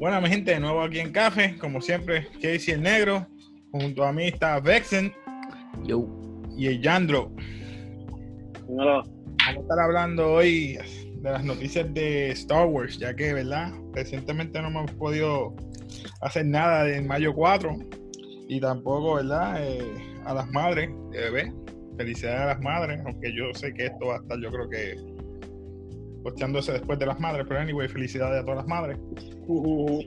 [0.00, 3.26] Bueno, mi gente, de nuevo aquí en Café, como siempre, Casey el Negro,
[3.70, 5.12] junto a mí está Vexen
[5.84, 6.08] Yo.
[6.56, 7.30] y el Yandro.
[8.66, 9.02] Dímelo.
[9.02, 10.78] Vamos a estar hablando hoy
[11.16, 13.74] de las noticias de Star Wars, ya que, ¿verdad?
[13.92, 15.54] Recientemente no hemos podido
[16.22, 17.76] hacer nada en mayo 4
[18.48, 19.62] y tampoco, ¿verdad?
[19.62, 19.82] Eh,
[20.24, 21.52] a las madres de bebé.
[21.98, 24.94] Felicidades a las madres, aunque yo sé que esto va a estar, yo creo que
[26.22, 28.98] posteándose después de las madres, pero anyway, felicidades a todas las madres.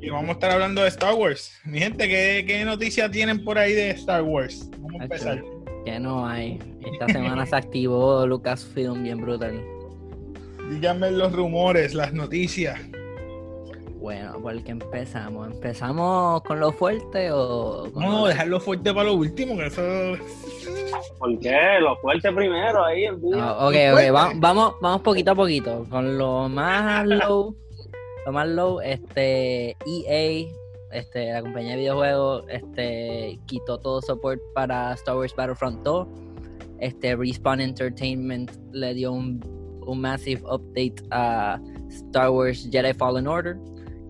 [0.02, 1.60] Y vamos a estar hablando de Star Wars.
[1.66, 4.70] Mi gente, ¿qué, qué noticias tienen por ahí de Star Wars?
[4.78, 5.44] Vamos a empezar.
[5.86, 6.60] Que no hay.
[6.94, 9.62] Esta semana se activó Lucasfilm bien brutal.
[10.70, 12.80] Díganme los rumores, las noticias.
[14.04, 15.48] Bueno, ¿por qué empezamos?
[15.50, 17.90] ¿Empezamos con lo fuerte o.?
[17.94, 19.82] con No, lo- dejarlo fuerte para lo último, que eso.
[21.18, 21.80] ¿Por qué?
[21.80, 23.40] Lo fuerte primero ahí en vivo.
[23.42, 25.86] Ah, ok, ok, va- vamos, vamos poquito a poquito.
[25.90, 27.56] Con lo más low,
[28.26, 30.48] lo más low, este, EA,
[30.92, 36.08] este, la compañía de videojuegos, este, quitó todo support para Star Wars Battlefront 2.
[36.80, 39.40] Este, Respawn Entertainment le dio un,
[39.88, 43.56] un massive update a Star Wars Jedi Fallen Order,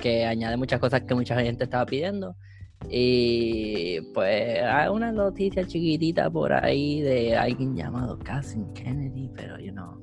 [0.03, 2.35] que añade muchas cosas que mucha gente estaba pidiendo.
[2.89, 9.71] Y pues hay una noticia chiquitita por ahí de alguien llamado Cousin Kennedy, pero you
[9.71, 9.97] know.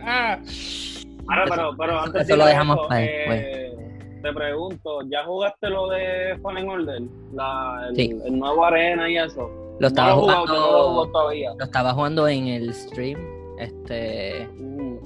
[0.00, 0.40] Ah,
[1.28, 3.76] Ahora, pero, pero antes Eso de lo dejamos eso, para eh,
[4.22, 7.02] Te pregunto, ¿ya jugaste lo de Fallen Order?
[7.34, 8.16] La, el, Sí.
[8.24, 9.48] el nuevo arena y eso.
[9.78, 11.50] Lo estaba no lo he jugado, jugando, no lo todavía.
[11.58, 13.18] lo estaba jugando en el stream.
[13.58, 14.96] Este, Mm.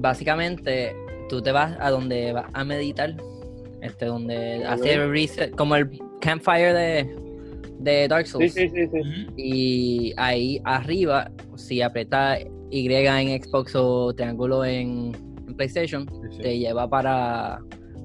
[0.00, 0.94] básicamente,
[1.28, 3.14] tú te vas a donde vas a meditar,
[3.82, 7.16] este, donde hace reset, como el campfire de,
[7.80, 8.52] de Dark Souls.
[8.52, 9.26] sí, sí, sí.
[9.36, 15.12] Y ahí arriba, si aprietas Y en Xbox o triángulo en,
[15.46, 16.42] en PlayStation, Sí, sí.
[16.42, 17.60] te lleva para,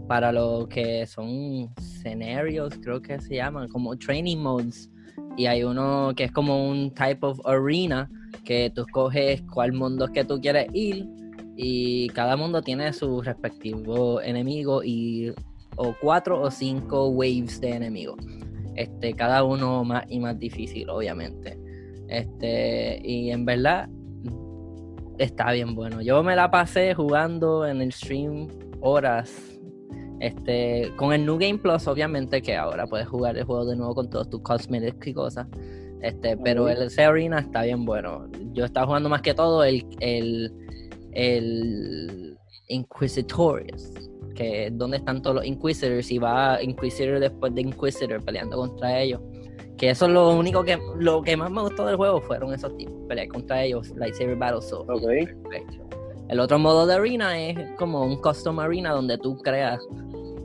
[0.08, 4.90] para lo que son scenarios, creo que se llaman, como training modes.
[5.38, 8.10] Y hay uno que es como un type of arena
[8.44, 11.08] que tú escoges cuál mundo es que tú quieres ir
[11.62, 15.34] y cada mundo tiene su respectivo enemigo y
[15.75, 18.18] o cuatro o cinco waves de enemigos.
[18.75, 21.59] Este, cada uno más y más difícil, obviamente.
[22.08, 23.90] Este, y en verdad
[25.18, 26.02] está bien bueno.
[26.02, 28.48] Yo me la pasé jugando en el stream
[28.80, 29.59] horas.
[30.22, 33.96] Este, con el New Game Plus, obviamente, que ahora puedes jugar el juego de nuevo
[33.96, 35.46] con todos tus cosmetics y cosas.
[36.02, 38.30] Este, pero el ese arena está bien bueno.
[38.53, 40.53] Yo estaba jugando más que todo el, el,
[41.14, 42.38] el
[42.68, 43.92] Inquisitorius,
[44.36, 49.02] que es donde están todos los Inquisitors, y va Inquisitor después de Inquisitor peleando contra
[49.02, 49.22] ellos.
[49.78, 52.75] Que eso es lo único que lo que más me gustó del juego fueron esos
[52.78, 55.90] tipos, pelear contra ellos, lightsaber battle so perfecto.
[56.28, 59.80] El otro modo de arena es como un custom arena donde tú creas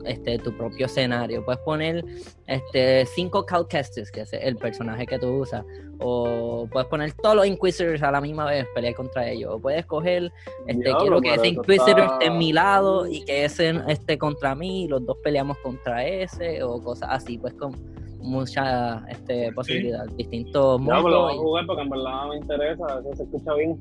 [0.06, 1.44] este tu propio escenario.
[1.44, 2.04] Puedes poner
[2.46, 5.64] este cinco Calcastes, que es el personaje que tú usas,
[5.98, 9.54] o puedes poner todos los Inquisitors a la misma vez, pelear contra ellos.
[9.54, 10.30] O puedes coger
[10.66, 14.18] este Diablo, quiero que ese Inquisitor está- esté en mi lado y que ese esté
[14.18, 17.72] contra mí y los dos peleamos contra ese o cosas así, pues con
[18.20, 22.36] mucha este, posibilidad, distintos Ya, pues lo voy a y- jugar porque en verdad me
[22.36, 23.78] interesa, eso se escucha bien.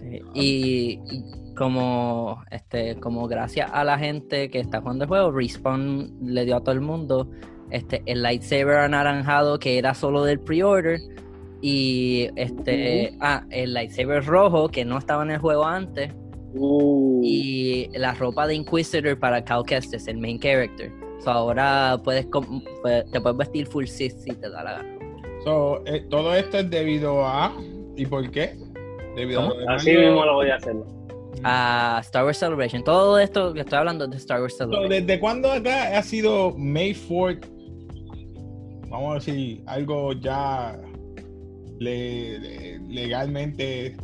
[0.00, 5.30] Sí, Y, y como este como gracias a la gente que está jugando el juego,
[5.32, 7.30] Respawn le dio a todo el mundo
[7.70, 10.98] este el lightsaber anaranjado que era solo del pre-order
[11.62, 16.12] y este ah, el lightsaber rojo que no estaba en el juego antes
[16.52, 20.90] Uh, y la ropa de Inquisitor para Cal Kestis, el main character.
[21.22, 24.98] So ahora puedes puedes- te puedes vestir full Sith si te da la gana.
[25.44, 27.52] So, eh, todo esto es debido a.
[27.96, 28.56] ¿Y por qué?
[29.68, 30.76] Así mismo lo voy a hacer.
[31.44, 32.82] A Star Wars Celebration.
[32.84, 34.88] Todo esto que estoy hablando de Star Wars Celebration.
[34.90, 37.46] ¿Desde cuándo acá ha sido May 4th?
[38.88, 40.76] Vamos a decir, algo ya
[41.78, 43.96] le- le- legalmente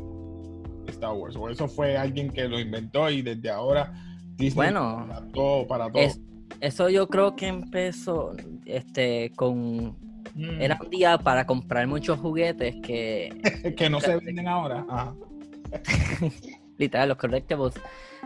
[0.88, 1.36] Star Wars.
[1.36, 3.92] O eso fue alguien que lo inventó y desde ahora
[4.36, 5.66] Disney Bueno, para todo.
[5.66, 6.02] Para todo.
[6.02, 6.20] Es-
[6.60, 8.32] eso yo creo que empezó
[8.64, 9.96] este con
[10.36, 10.60] Mm.
[10.60, 13.30] era un día para comprar muchos juguetes que
[13.76, 14.84] que no se venden ahora.
[14.88, 15.14] Ajá.
[16.78, 17.74] literal los collectibles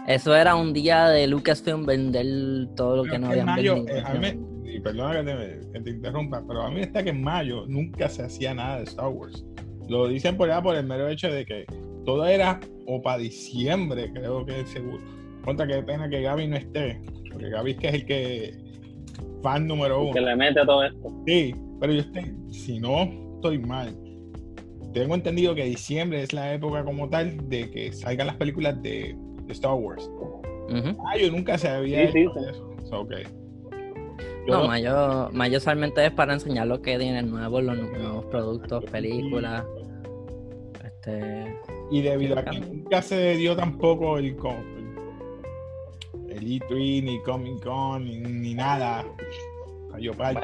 [0.06, 2.26] eso era un día de Lucasfilm vender
[2.74, 3.96] todo lo que Pero no que en habían mayo, vendido.
[3.98, 7.02] eh, a mí me- y perdona que te, que te interrumpa, pero a mí está
[7.02, 9.44] que en mayo nunca se hacía nada de Star Wars.
[9.88, 11.64] Lo dicen por allá por el mero hecho de que
[12.06, 15.02] todo era o para diciembre, creo que es seguro.
[15.44, 18.54] Contra qué pena que Gaby no esté, porque Gaby es que es el que
[19.42, 20.12] fan número uno.
[20.12, 21.08] Que le mete a todo esto.
[21.26, 23.02] Sí, pero yo estoy, si no
[23.36, 23.96] estoy mal,
[24.92, 29.16] tengo entendido que diciembre es la época como tal de que salgan las películas de,
[29.44, 30.08] de Star Wars.
[30.68, 31.02] Ujú.
[31.02, 32.40] Mayo nunca se había Sí, sí, hecho sí.
[32.50, 32.76] eso.
[32.88, 33.12] So, ok.
[34.46, 37.90] Yo No, no- mayo, mayo usualmente es para enseñar lo que tienen nuevos, los nu-
[37.92, 39.64] nuevos productos, películas.
[40.84, 41.56] Este,
[41.90, 44.36] y debido a que nunca se dio tampoco el,
[46.28, 49.04] el E3, ni Comic Con, ni, ni nada.
[49.92, 50.40] Cayó bueno,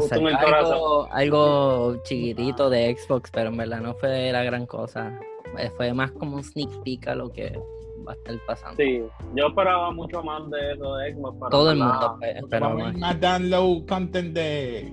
[0.00, 4.66] sé, en el algo, algo chiquitito de Xbox, pero en verdad no fue la gran
[4.66, 5.18] cosa.
[5.58, 7.58] Eh, Fue más como un sneak peek a lo que
[8.06, 8.76] va a estar pasando.
[8.76, 9.02] Sí,
[9.34, 11.36] yo esperaba mucho más de eso de Xbox.
[11.38, 12.96] pero Todo el mundo pues, Porque esperaba a más.
[12.96, 14.92] más download content de,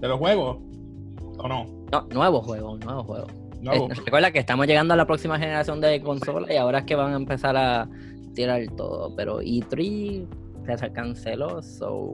[0.00, 0.58] de los juegos.
[1.38, 1.66] ¿O no?
[1.92, 3.26] No, nuevo juego, nuevo juego.
[3.60, 3.86] Nuevo.
[3.90, 6.94] Eh, recuerda que estamos llegando a la próxima generación de consolas y ahora es que
[6.96, 7.88] van a empezar a
[8.34, 9.14] tirar todo.
[9.16, 10.26] Pero E3
[10.68, 12.10] ya se canceló, so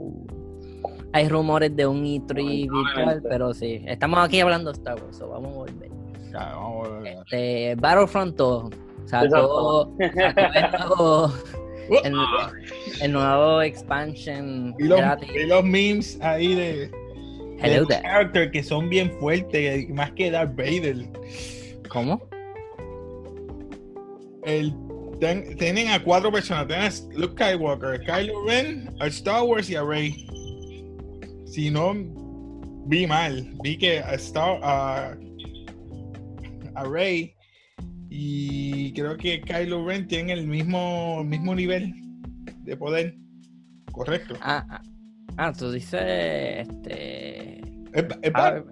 [1.12, 3.28] hay rumores de un E3 virtual, Lamentablemente.
[3.28, 3.82] pero sí.
[3.86, 5.90] Estamos aquí hablando de Star Wars, so vamos a volver.
[6.32, 7.16] Ya, vamos a ver.
[7.24, 8.70] Este, Battlefront 2
[9.06, 10.12] sacó, sacó el,
[10.78, 11.32] nuevo,
[12.04, 12.14] el,
[13.02, 15.28] el nuevo expansion Y los, gratis.
[15.34, 16.90] y los memes ahí de, de
[17.60, 18.02] Hello los there.
[18.02, 21.08] characters que son bien fuertes, más que Darth Vader.
[21.88, 22.22] ¿Cómo?
[24.44, 24.72] El,
[25.20, 26.66] ten- tienen a cuatro personas.
[26.68, 30.26] Tienen a Luke Skywalker, Kylo Ren, a Star Wars y a Rey.
[31.52, 31.92] Si no
[32.86, 35.16] vi mal, vi que a Star a,
[36.84, 37.34] Rey
[38.08, 41.92] y creo que Kylo Ren tienen el mismo mismo nivel
[42.64, 43.16] de poder.
[43.92, 44.34] Correcto.
[44.40, 44.82] Ah, ah,
[45.36, 46.00] ah, tú dices
[46.68, 47.60] este
[47.92, 48.62] Es- es Ah,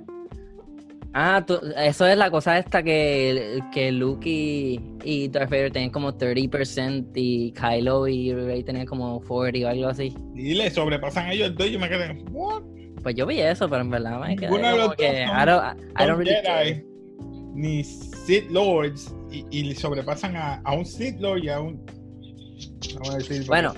[1.20, 5.90] Ah, tú- eso es la cosa esta que, que Luke y, y Darth Vader tenían
[5.90, 10.14] como 30% y Kylo y Rey tenían como 40 o algo así.
[10.36, 11.66] y le sobrepasan a ellos dos.
[11.66, 12.62] y Yo me quedé, what?
[13.02, 15.46] Pues yo vi eso, pero en verdad me quedé Ninguno de los que dos I
[15.46, 16.84] don't, I Son don't really Jedi, care.
[17.54, 21.84] ni Sith Lords y, y le sobrepasan a, a un Sith Lord y a un.
[22.94, 23.74] Vamos a decir, Bueno.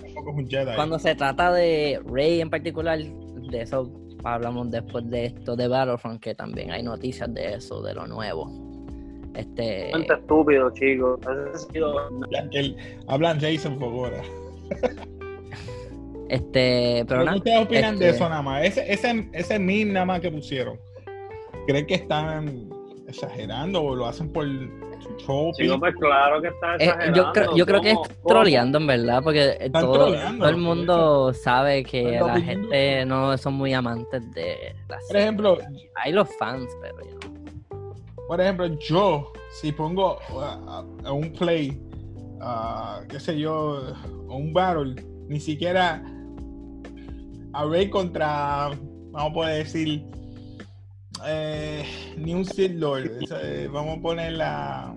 [0.76, 3.90] Cuando se trata de Rey en particular, de eso
[4.25, 8.50] hablamos después de esto de Battlefront, que también hay noticias de eso, de lo nuevo.
[9.34, 11.20] Este, Gente estúpido, chicos.
[11.22, 11.31] Ese
[11.67, 11.94] ha sido-
[12.32, 12.76] Ya que el-
[13.06, 14.22] hablan Jason Fogora.
[16.28, 18.64] este, pero ¿Qué nada, ustedes opinan de este- eso nada más?
[18.64, 20.78] Ese, ese, ese meme nada más que pusieron.
[21.66, 22.70] ¿Creen que están
[23.11, 24.47] exagerando o lo hacen por
[25.79, 29.71] pues claro que está Eh, yo, creo, yo creo que es troleando en verdad, porque
[29.73, 30.15] todo,
[30.49, 35.59] el mundo sabe que la gente no son muy amantes de las Por ejemplo,
[35.97, 38.27] Hay los fans, pero know.
[38.29, 41.81] por ejemplo, yo, si pongo a, a- a un play,
[42.41, 43.79] a, qué sé yo,
[44.29, 44.95] a un battle,
[45.29, 46.03] ni siquiera
[47.53, 48.71] a Rey contra,
[49.11, 50.05] vamos a poder decir,
[51.26, 51.84] eh,
[52.17, 53.11] ni un Sith Lord.
[53.43, 54.96] Eh, vamos a poner la.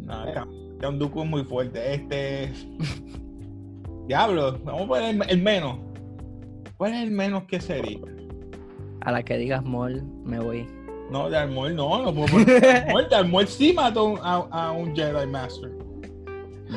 [0.00, 1.94] No, Dooku es muy fuerte.
[1.94, 2.52] Este.
[4.06, 5.78] Diablo, vamos a poner el, el menos.
[6.76, 7.98] ¿Cuál es el menos que sería?
[9.06, 10.66] a la que digas Mol, me voy.
[11.10, 12.60] No, Darth Maul no, no puedo poner.
[13.08, 15.70] Darth Maul sí mató a, a un Jedi Master.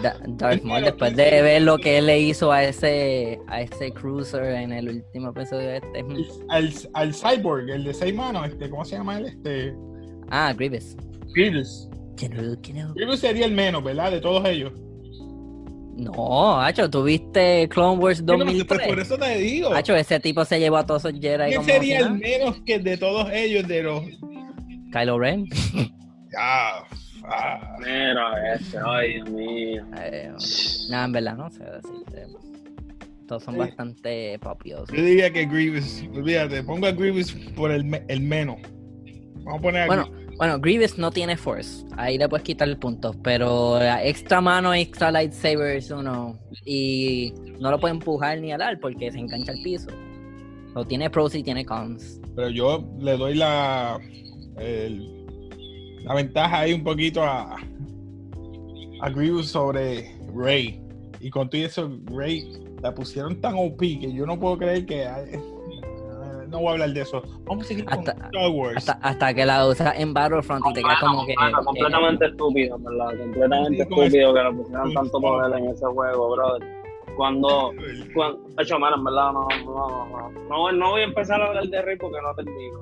[0.03, 3.91] Da- Darth Maul, después de ver lo que él le hizo a ese a ese
[3.91, 6.05] cruiser en el último episodio de este.
[6.49, 9.25] Al, al Cyborg, el de seis manos, este, ¿cómo se llama él?
[9.25, 9.73] Este.
[10.29, 10.95] Ah, Grievous.
[11.33, 11.89] Grievous.
[12.95, 14.11] Grievous sería el menos, ¿verdad?
[14.11, 14.71] De todos ellos.
[15.95, 18.87] No, Hacho, ¿tuviste Clone Wars Bueno, pues, 2003?
[18.87, 19.73] por eso te digo.
[19.73, 22.95] Hacho, ese tipo se llevó a todos esos Jedi ¿Quién sería el menos que de
[22.97, 24.03] todos ellos de los.
[24.91, 25.45] Kylo Ren.
[26.37, 26.83] Ah,
[27.29, 27.75] ah.
[27.79, 29.85] Mira este, ay Dios mío.
[29.97, 30.31] Eh,
[30.89, 32.25] nada, en verdad, no sé decirte.
[33.27, 33.59] Todos son Sí.
[33.59, 34.89] bastante popiosos.
[34.95, 38.57] Yo diría que Grievous, olvídate, pongo a Grievous por el, me- el menos.
[39.43, 40.37] Vamos a poner a Bueno, Grievous.
[40.37, 41.85] bueno, Grievous no tiene Force.
[41.95, 43.13] Ahí le puedes quitar el punto.
[43.23, 46.39] Pero la extra mano, extra lightsabers, uno.
[46.65, 49.89] Y no lo puede empujar ni alar porque se engancha al piso.
[50.73, 52.19] O tiene pros y tiene cons.
[52.35, 53.99] Pero yo le doy la.
[54.57, 55.18] el-
[56.09, 57.55] la ventaja ahí un poquito a.
[59.01, 60.81] a Grievous sobre Rey.
[61.21, 62.51] Y con todo eso, Rey
[62.81, 65.03] la pusieron tan OP que yo no puedo creer que.
[65.03, 65.39] eh,
[66.49, 67.21] no voy a hablar de eso.
[67.45, 68.77] Vamos a seguir con Hasta- Star Wars.
[68.77, 71.35] Hasta, hasta que la usas en Battlefront y te quedas como que.
[71.35, 73.17] Completa- que- completamente estúpido, ¿verdad?
[73.19, 76.79] Completamente Sí, con estúpido que le pusieran con tanto poder en ese juego, brother.
[77.15, 77.71] Cuando,
[78.15, 81.67] cuando, hecho, mira, en verdad, no, no, no, no, no voy a empezar a hablar
[81.67, 82.79] de Rey porque no termino.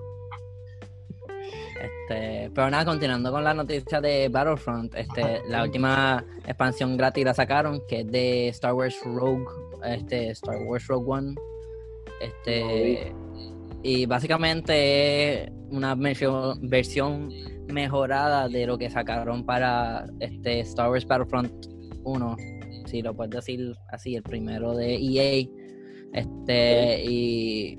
[1.82, 7.34] Este, pero nada, continuando con la noticia de Battlefront, este, la última expansión gratis la
[7.34, 9.46] sacaron, que es de Star Wars Rogue,
[9.86, 11.36] este, Star Wars Rogue One.
[12.20, 13.14] Este,
[13.84, 17.30] y básicamente es una versión, versión
[17.68, 21.68] mejorada de lo que sacaron para este Star Wars Battlefront
[22.04, 22.38] 1,
[22.86, 25.48] si lo puedes decir así, el primero de EA.
[26.14, 27.78] Este, y,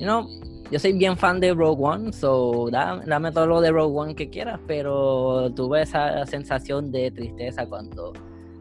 [0.00, 0.28] know,
[0.70, 4.28] yo soy bien fan de Rogue One, so dame, todo lo de Rogue One que
[4.28, 8.12] quieras, pero tuve esa sensación de tristeza cuando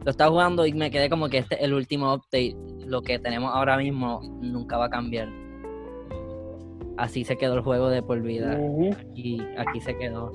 [0.03, 3.19] lo estaba jugando y me quedé como que este es el último update, lo que
[3.19, 5.27] tenemos ahora mismo nunca va a cambiar.
[6.95, 8.57] Así se quedó el juego de por vida.
[9.13, 10.31] Y aquí se quedó.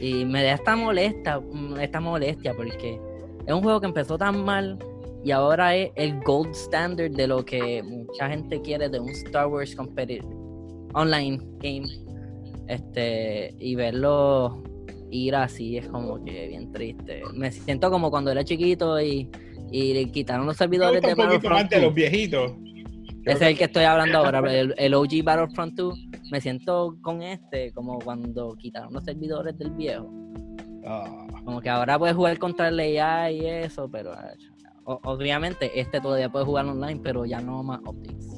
[0.00, 1.40] Y me da esta molesta,
[1.80, 3.00] esta molestia porque
[3.46, 4.78] es un juego que empezó tan mal
[5.24, 9.48] y ahora es el gold standard de lo que mucha gente quiere de un Star
[9.48, 10.45] Wars competitive
[10.96, 11.86] online game.
[12.68, 14.62] Este, y verlo
[15.10, 17.22] ir así es como que bien triste.
[17.34, 19.30] Me siento como cuando era chiquito y,
[19.70, 21.72] y quitaron los servidores de Battlefront.
[21.74, 22.52] los viejitos.
[23.24, 25.98] Ese es el que estoy hablando ahora, el, el, OG Battlefront 2.
[26.30, 30.08] Me siento con este como cuando quitaron los servidores del viejo.
[30.86, 31.26] Ah.
[31.44, 34.32] Como que ahora puedes jugar contra el AI y eso, pero ah,
[34.84, 38.35] obviamente este todavía puede jugar online, pero ya no más updates.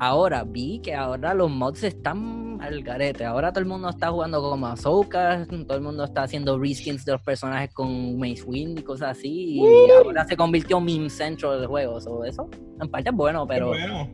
[0.00, 3.22] Ahora vi que ahora los mods están al garete.
[3.26, 7.12] Ahora todo el mundo está jugando como Ahsoka, todo el mundo está haciendo reskins de
[7.12, 9.60] los personajes con Mace Wind y cosas así.
[9.60, 11.98] Y ahora se convirtió en meme centro del juego.
[12.24, 12.48] eso
[12.80, 13.68] en parte es bueno, pero.
[13.68, 14.08] Bueno.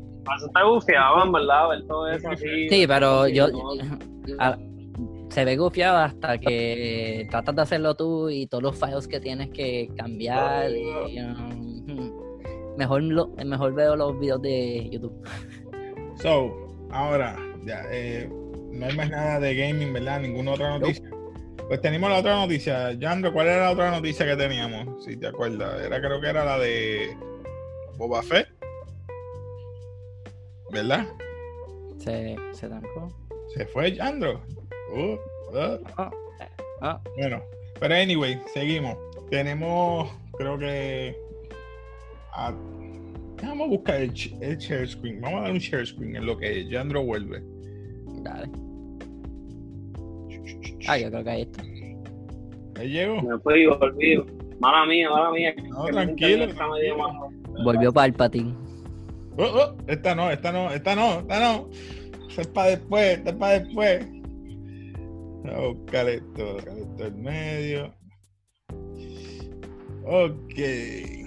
[0.44, 2.68] está gufiado, verdad, ver todo eso así.
[2.68, 3.46] Sí, pero yo.
[5.28, 9.50] se ve gufiado hasta que tratas de hacerlo tú y todos los files que tienes
[9.50, 10.68] que cambiar.
[10.70, 11.76] Um,
[12.76, 13.02] mejor,
[13.44, 15.22] mejor veo los videos de YouTube.
[16.20, 18.28] So, ahora, ya, eh,
[18.70, 20.20] no hay más nada de gaming, ¿verdad?
[20.20, 21.08] Ninguna otra noticia.
[21.68, 22.96] Pues tenemos la otra noticia.
[23.00, 25.04] Jandro, ¿cuál era la otra noticia que teníamos?
[25.04, 25.82] Si te acuerdas.
[25.82, 27.16] Era, creo que era la de
[27.96, 28.48] Boba Fett.
[30.70, 31.06] ¿Verdad?
[31.98, 33.08] Se, se tancó.
[33.54, 34.40] Se fue Jandro.
[34.92, 35.14] Uh,
[35.56, 35.78] uh.
[35.96, 36.10] Ah,
[36.82, 37.00] ah.
[37.16, 37.42] Bueno,
[37.80, 38.96] pero anyway, seguimos.
[39.30, 40.08] Tenemos,
[40.38, 41.16] creo que.
[43.42, 45.20] Vamos a buscar el, share screen.
[45.20, 47.42] Vamos a dar un share screen en lo que Jandro vuelve.
[48.22, 48.48] Dale.
[50.88, 51.62] Ah, yo creo que ahí está.
[52.80, 53.22] Ahí llegó.
[53.22, 54.24] Me fue y volví.
[54.60, 55.54] Mala mía, mala mía.
[55.68, 56.46] No, tranquilo.
[57.64, 58.56] Volvió para el patín.
[59.38, 61.68] Oh, oh, esta no, esta no, esta no, esta no.
[62.28, 64.06] Esta es para después, esta es para después.
[65.44, 67.94] Vamos a buscar esto, buscar esto en medio.
[70.04, 71.25] Ok.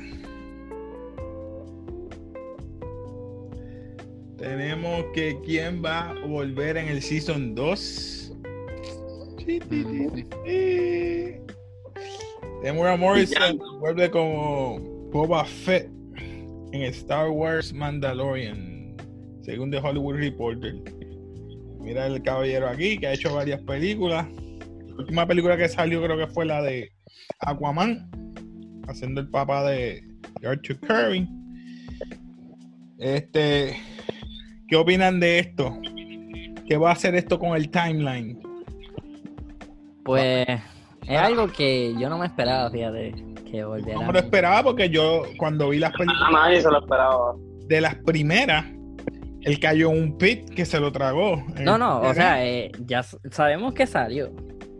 [4.39, 8.34] Tenemos que quién va a volver en el Season 2.
[12.62, 14.79] Temuera Morrison vuelve como
[15.12, 15.89] Boba Fett
[16.72, 18.96] en Star Wars Mandalorian,
[19.41, 20.75] según The Hollywood Reporter.
[21.81, 24.25] Mira el caballero aquí que ha hecho varias películas.
[24.88, 26.89] La última película que salió creo que fue la de
[27.39, 28.10] Aquaman,
[28.88, 30.01] haciendo el papá de
[30.43, 31.27] Arthur Curry.
[33.00, 33.77] Este,
[34.69, 35.75] ¿Qué opinan de esto?
[36.67, 38.39] ¿Qué va a hacer esto con el timeline?
[40.03, 40.47] Pues
[41.07, 43.15] es algo que yo no me esperaba, fíjate,
[43.49, 43.99] que volviera.
[43.99, 46.31] No me lo esperaba porque yo cuando vi las películas.
[46.31, 47.33] Nadie se lo esperaba.
[47.67, 48.65] De las primeras,
[49.41, 51.43] él cayó en un pit que se lo tragó.
[51.59, 54.31] No, no, o sea, eh, ya sabemos que salió.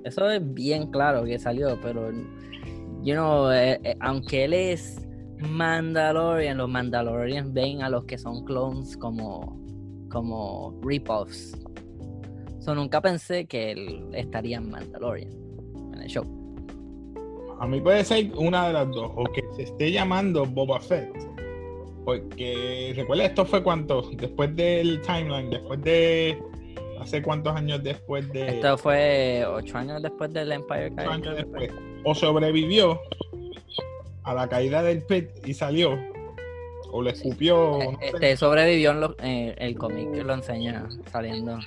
[0.04, 2.12] Eso es bien claro que salió, pero,
[3.02, 5.08] you know, eh, eh, aunque él es
[5.40, 9.69] Mandalorian, los Mandalorians ven a los que son clones como
[10.10, 11.58] como rip-offs.
[12.60, 15.32] So, nunca pensé que él estaría en Mandalorian,
[15.94, 16.26] en el show.
[17.60, 21.12] A mí puede ser una de las dos, o que se esté llamando Boba Fett.
[22.06, 26.38] Porque recuerda, esto fue cuánto, después del timeline, después de.
[27.00, 28.58] ¿Hace cuántos años después de.?
[28.58, 31.72] Esto fue ocho años después del Empire ocho años después.
[32.04, 33.00] O sobrevivió
[34.24, 35.98] a la caída del pit y salió,
[36.92, 37.80] o le escupió.
[38.02, 41.60] Este sobrevivió en eh, el cómic que lo enseña saliendo.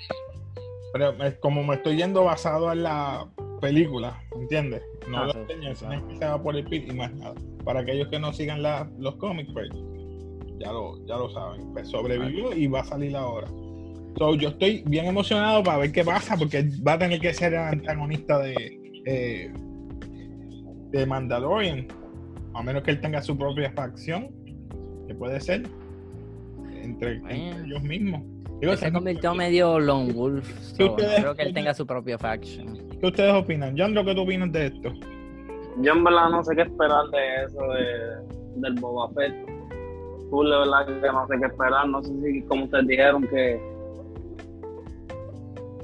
[0.92, 3.26] Pero como me estoy yendo basado en la
[3.60, 4.82] película, ¿entiendes?
[5.08, 7.34] No ah, es que se va por el pit y más nada.
[7.64, 8.62] Para aquellos que no sigan
[8.98, 9.70] los cómics, pues
[10.58, 11.72] ya lo, ya lo saben.
[11.72, 13.48] Pues sobrevivió y va a salir ahora.
[14.18, 17.60] yo estoy bien emocionado para ver qué pasa, porque va a tener que ser el
[17.60, 19.52] antagonista de, eh,
[20.90, 21.88] de Mandalorian.
[22.54, 24.41] A menos que él tenga su propia facción
[25.14, 25.62] puede ser
[26.82, 28.22] entre, ellos mismos.
[28.76, 30.48] se convirtió medio Lone Wolf.
[30.76, 32.78] creo que él tenga su propio faction.
[33.00, 33.74] ¿Qué ustedes opinan?
[33.76, 34.92] John, ¿lo que tú opinas de esto?
[35.80, 39.34] Yo en verdad no sé qué esperar de eso de, del Boba Fett.
[40.30, 41.88] Tú de verdad que no sé qué esperar.
[41.88, 43.60] No sé si como ustedes dijeron que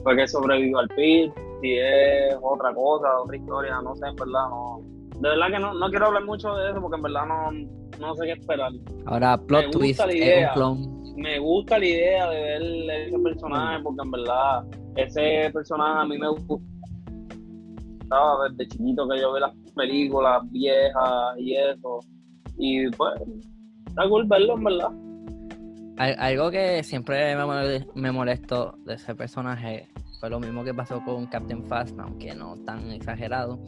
[0.02, 4.48] fue que sobrevivió al pit si es otra cosa, otra historia, no sé, en verdad,
[4.48, 4.80] no.
[5.18, 7.50] De verdad que no, no quiero hablar mucho de eso porque en verdad no,
[8.00, 8.72] no sé qué esperar.
[9.06, 10.98] Ahora, plot twist, es un clon.
[11.16, 12.62] Me gusta la idea de ver
[13.08, 14.64] ese personaje porque en verdad
[14.96, 16.60] ese personaje a mí me gustaba
[18.50, 22.00] desde chiquito que yo ve las películas viejas y eso.
[22.56, 23.14] Y pues,
[23.86, 24.90] está cool verlo en verdad.
[25.98, 29.88] Al- Algo que siempre me mole- me molestó de ese personaje
[30.20, 33.58] fue lo mismo que pasó con Captain Phasma, aunque no tan exagerado.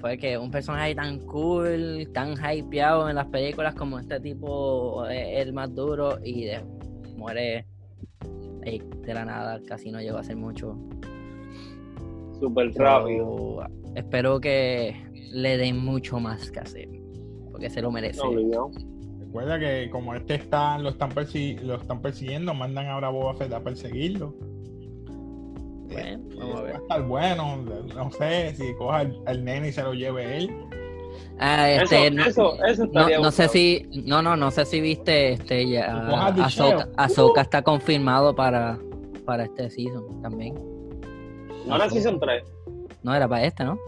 [0.00, 5.40] Fue que un personaje tan cool, tan hypeado en las películas como este tipo es
[5.46, 6.60] el más duro y de-
[7.16, 7.66] muere
[8.64, 10.76] ahí de la nada, casi no llegó a hacer mucho.
[12.38, 13.66] Súper rápido.
[13.96, 14.94] espero que
[15.32, 16.88] le den mucho más que hacer,
[17.50, 18.20] porque se lo merece.
[19.18, 23.34] Recuerda que como este está, lo están, persi- lo están persiguiendo, mandan ahora a Boba
[23.34, 24.34] Fett a perseguirlo.
[25.90, 26.74] Bueno, Eh, vamos a va ver.
[26.74, 27.56] a estar bueno.
[27.94, 30.50] No sé si coja al, al nene y se lo lleve él.
[31.40, 33.52] Ah, Eso, este, no- eso, eso No, no sé bueno.
[33.52, 35.92] si, no, no, no sé si viste, este, ya,
[36.96, 38.78] Ahsoka, está confirmado para,
[39.24, 40.54] para este season también.
[41.66, 42.42] No era Season 3.
[43.02, 43.78] No, era para este, ¿no?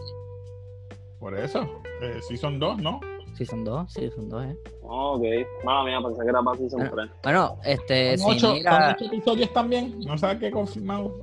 [1.19, 1.61] Por eso.
[2.01, 2.99] Eh, sí son dos, ¿no?
[3.35, 4.57] Season 2, Season 2, eh.
[4.83, 5.23] Ok.
[5.63, 6.91] Mala mía, pensé que era para Season Ah.
[6.93, 7.09] 3.
[7.23, 9.99] Bueno, este, Son si ocho, mira, son ocho episodios también.
[10.05, 11.13] No sabes qué confirmado.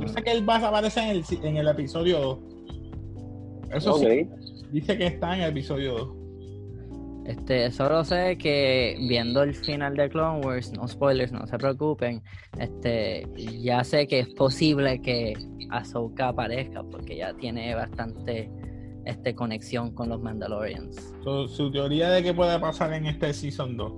[0.00, 2.38] Yo sé que él va a aparecer en el, en el episodio 2.
[3.72, 4.00] Eso Ok.
[4.00, 4.28] sí,
[4.72, 6.16] dice que está en el episodio 2.
[7.26, 12.22] este, solo sé que viendo el final de Clone Wars, no spoilers, no se preocupen,
[12.58, 13.26] este,
[13.62, 15.34] ya sé que es posible que
[15.70, 18.50] Ahsoka aparezca porque ya tiene bastante,
[19.04, 21.14] este, conexión con los Mandalorians.
[21.22, 23.92] So, su teoría de qué puede pasar en este Season 2.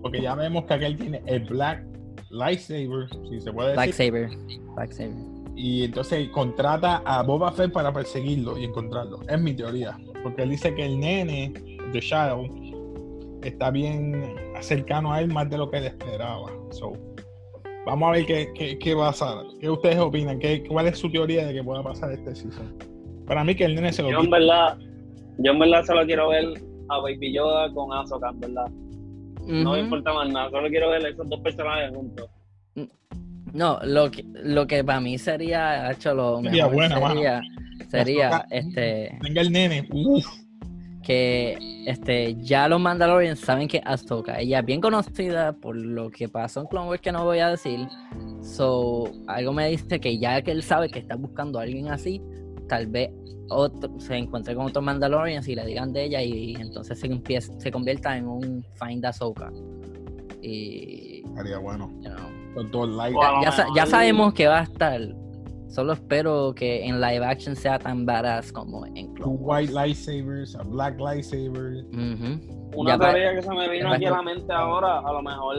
[0.00, 1.84] Porque ya vemos que aquel tiene el Black
[2.30, 3.76] Lightsaber, si se puede decir.
[3.76, 4.30] Lightsaber,
[4.76, 5.38] Lightsaber.
[5.56, 9.20] Y entonces contrata a Boba Fett para perseguirlo y encontrarlo.
[9.28, 9.98] Es mi teoría.
[10.22, 11.52] Porque él dice que el nene
[11.92, 12.46] de Shadow
[13.42, 16.50] está bien cercano a él más de lo que él esperaba.
[16.70, 16.92] So,
[17.86, 19.44] vamos a ver qué, qué, qué va a pasar.
[19.60, 20.38] ¿Qué ustedes opinan?
[20.38, 22.76] ¿Qué, ¿Cuál es su teoría de que pueda pasar este season?
[23.26, 24.78] Para mí que el nene se lo Yo en verdad,
[25.38, 26.46] yo en verdad solo quiero ver
[26.88, 28.66] a Baby Yoda con Ahsoka, en verdad.
[29.48, 32.28] No me importa más nada, solo quiero ver esos dos personajes juntos.
[33.54, 37.42] No, lo que, lo que para mí sería, hecho, lo Sería mejor buena, sería,
[37.88, 39.88] sería este, Venga el nene.
[39.90, 40.26] Uf.
[41.02, 41.56] que
[41.86, 46.60] este, ya los Mandalorians saben que Ahsoka, ella es bien conocida por lo que pasó
[46.60, 47.88] en Clone Wars que no voy a decir.
[48.42, 52.20] So, algo me dice que ya que él sabe que está buscando a alguien así,
[52.68, 53.10] tal vez
[53.48, 57.52] otro, se encuentre con otros Mandalorians y le digan de ella y, entonces se, empieza,
[57.58, 59.50] se convierta en un Find Ahsoka.
[60.42, 61.90] Y, Estaría bueno.
[62.00, 62.70] you know, Con.
[62.70, 63.12] Wow.
[63.12, 65.00] Lo ya, sabemos que va a estar.
[65.68, 69.88] Solo espero que en live action sea tan badass como en Clone white Wars.
[69.88, 71.84] lightsabers, a black lightsaber.
[72.74, 75.56] Una Ya teoría que se me vino aquí a la mente ahora, a lo mejor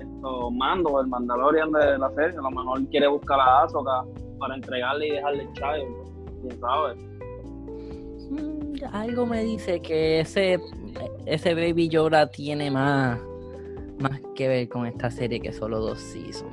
[0.00, 4.04] esto, Mando, el Mandalorian de la serie, a lo mejor quiere buscar a Ahsoka
[4.38, 6.42] para entregarle y dejarle el child.
[6.42, 7.07] ¿Quién sabe?
[8.92, 10.58] Algo me dice que ese,
[11.26, 13.18] ese Baby Yoda tiene más,
[13.98, 16.52] más que ver con esta serie que solo dos seasons.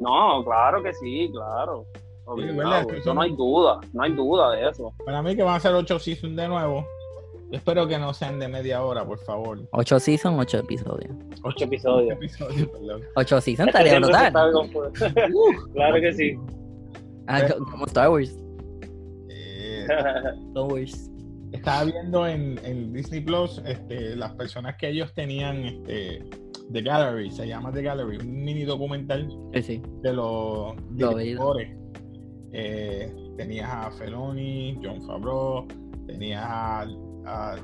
[0.00, 1.84] No, claro que sí, claro.
[2.24, 4.92] Obligado, verdad, que eso son- no hay duda, no hay duda de eso.
[5.04, 6.86] Para mí que van a ser ocho seasons de nuevo.
[7.50, 9.58] Yo espero que no sean de media hora, por favor.
[9.72, 11.12] Ocho seasons, ocho episodios.
[11.42, 12.12] Ocho episodios.
[12.12, 13.02] episodios, perdón.
[13.16, 14.52] Ocho seasons estaría brutal.
[14.52, 15.40] confundiendo.
[15.74, 16.38] claro que sí.
[17.26, 18.36] Ah, co- como Star Wars.
[20.48, 21.10] Star Wars.
[21.52, 26.24] estaba viendo en, en Disney Plus este, las personas que ellos tenían este,
[26.72, 29.82] The Gallery, se llama The Gallery, un mini documental Sí, sí.
[30.02, 31.76] de los directores.
[32.52, 35.66] Eh, tenías a Feloni, John Favreau,
[36.06, 36.86] tenías a,
[37.26, 37.56] a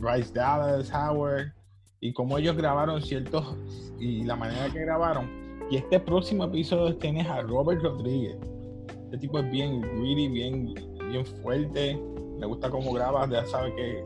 [0.00, 1.52] Bryce Dallas Howard,
[2.00, 3.56] y cómo ellos grabaron ciertos,
[3.98, 5.28] y la manera que grabaron.
[5.70, 8.36] Y este próximo episodio tienes a Robert Rodríguez.
[9.04, 10.74] Este tipo es bien greedy, bien,
[11.22, 12.00] fuerte.
[12.38, 13.98] Me gusta cómo grabas, ya sabes que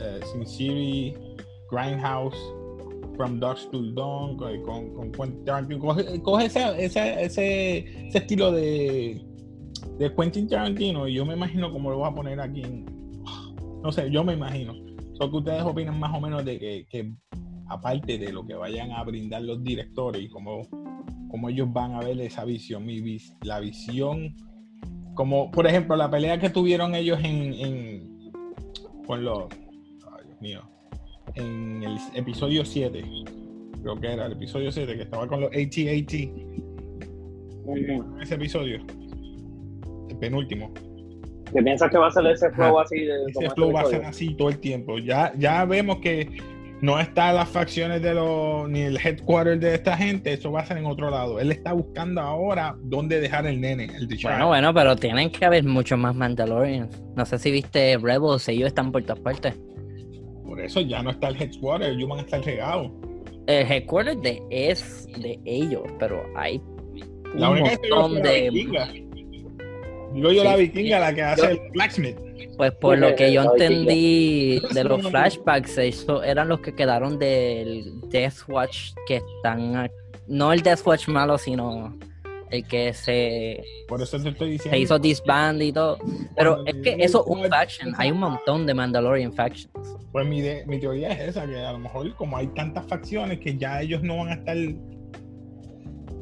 [0.00, 1.14] eh, Sin City,
[1.70, 2.36] Grindhouse,
[3.16, 5.80] From Dusk to Dawn, con, con, Quentin Tarantino.
[5.80, 9.24] Coge, coge ese, ese, ese, estilo de,
[9.98, 12.62] de Quentin Tarantino y yo me imagino cómo lo va a poner aquí.
[13.82, 14.74] No sé, yo me imagino.
[15.14, 17.12] So, que ustedes opinan más o menos de que,
[17.68, 20.68] aparte de lo que vayan a brindar los directores y cómo,
[21.30, 22.86] cómo ellos van a ver esa visión,
[23.42, 24.34] la visión,
[25.14, 28.32] como por ejemplo la pelea que tuvieron ellos en, en
[29.06, 29.44] con los,
[30.18, 30.62] ay Dios mío,
[31.34, 33.04] en el episodio 7,
[33.82, 36.12] creo que era el episodio 7, que estaba con los AT-AT,
[38.22, 38.80] ese episodio.
[40.08, 40.72] el penúltimo.
[41.52, 42.84] Que piensas que va a ser ese flow Ajá.
[42.84, 44.98] así de Ese flow va a ser así todo el tiempo.
[44.98, 46.28] Ya, ya vemos que
[46.84, 50.66] no está las facciones de los, ni el headquarter de esta gente, eso va a
[50.66, 51.40] ser en otro lado.
[51.40, 55.44] Él está buscando ahora dónde dejar el nene, el de Bueno, bueno, pero tienen que
[55.46, 57.02] haber muchos más Mandalorians.
[57.16, 59.54] No sé si viste Rebels, ellos están por todas partes.
[60.44, 62.90] Por eso ya no está el headquarter, ellos van a estar regados.
[63.46, 66.60] El headquarter de, es de ellos, pero hay
[67.34, 68.50] La un yo montón la de...
[68.50, 68.88] vikinga.
[70.12, 70.62] Digo yo la Sí.
[70.62, 72.16] vikinga, la que hace Yo- el blacksmith.
[72.56, 77.92] Pues por lo que yo entendí de los flashbacks, eso eran los que quedaron del
[78.10, 79.90] Death Watch que están...
[80.26, 81.92] No el Death Watch malo, sino
[82.50, 84.76] el que se, Por eso te estoy diciendo.
[84.76, 85.98] se hizo disband y todo.
[86.36, 87.94] Pero Cuando es que eso es un faction.
[87.98, 89.96] Hay un montón de Mandalorian factions.
[90.12, 93.40] Pues mi, de- mi teoría es esa, que a lo mejor como hay tantas facciones
[93.40, 94.56] que ya ellos no van a estar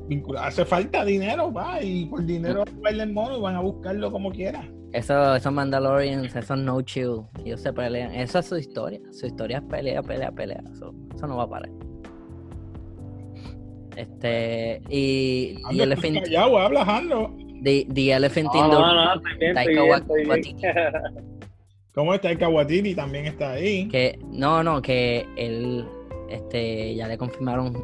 [0.08, 0.48] vinculados.
[0.48, 4.66] Hace falta dinero, va, y por dinero el mono y van a buscarlo como quiera.
[4.92, 8.12] Eso, esos Mandalorians, esos no chill, ellos se pelean.
[8.14, 9.00] Esa es su historia.
[9.10, 10.62] Su historia es pelea, pelea, pelea.
[10.72, 11.70] Eso, eso no va a parar.
[13.96, 17.36] Este, y The Ando Elephant, callado, habla, Ando.
[17.62, 20.62] the, the Elephant in No, the no, bien, Taika bien, Waititi.
[21.94, 22.94] ¿Cómo está el Kawatini?
[22.94, 23.86] También está ahí.
[23.88, 25.84] que no, no, que él
[26.30, 27.76] este ya le confirmaron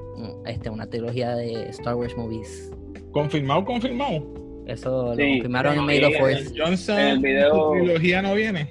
[0.47, 2.73] este una trilogía de Star Wars movies.
[3.13, 4.23] ¿Confirmado, confirmado?
[4.69, 6.33] Eso lo confirmaron en sí, Fourth.
[6.37, 8.71] El Johnson, el video- trilogía no viene.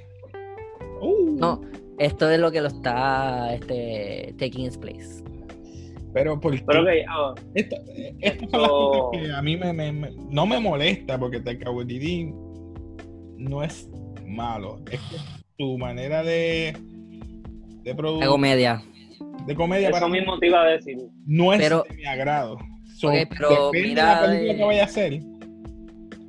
[1.01, 1.61] Uh, No,
[1.97, 5.23] esto es lo que lo está este taking its place.
[6.13, 7.75] Pero por Pero que, ah, Esto-
[8.21, 11.39] estas son las Esto- cosas que a mí me, me- me- no me molesta porque
[11.39, 12.31] Taika Waititi
[13.37, 13.89] no es
[14.25, 14.79] malo.
[14.91, 15.17] Es que
[15.57, 16.75] su manera de
[17.83, 18.83] de producir comedia.
[19.45, 20.97] de comedia para eso mí mismo te iba a decir.
[21.25, 22.57] no es Pero- de mi agrado.
[22.97, 25.19] So, pero depende mira de la película de- que vaya a hacer.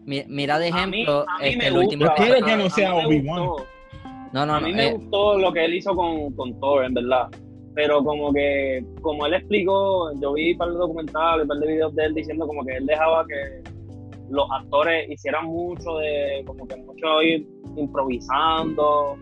[0.08, 1.84] Mi- Mira de A mí- ejemplo a mí este me el gusta.
[1.86, 3.46] último Yo quiero que no sea Obi-Wan.
[3.46, 3.66] gustó.
[4.32, 4.66] No, no, a no.
[4.66, 7.28] mí me eh, gustó lo que él hizo con, con Thor, en verdad.
[7.74, 11.66] Pero como que, como él explicó, yo vi un par de documentales, un par de
[11.68, 13.62] videos de él diciendo como que él dejaba que
[14.30, 19.16] los actores hicieran mucho de, como que mucho ir improvisando,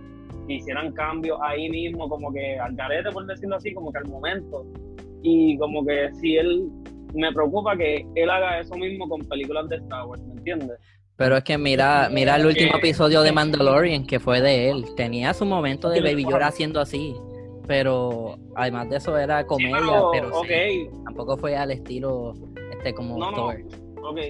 [0.48, 4.64] hicieran cambios ahí mismo, como que al garete, por decirlo así, como que al momento.
[5.22, 6.68] Y como que si él,
[7.14, 10.78] me preocupa que él haga eso mismo con películas de Star Wars, ¿me entiendes?
[11.16, 14.84] Pero es que mira, mira el que- último episodio de Mandalorian que fue de él.
[14.96, 17.14] Tenía su momento de Baby Yoda haciendo así.
[17.66, 22.34] Pero además de eso era comedia, pero, pero sí, ok, tampoco fue al estilo
[22.70, 23.36] este como No, no.
[23.36, 23.56] Thor.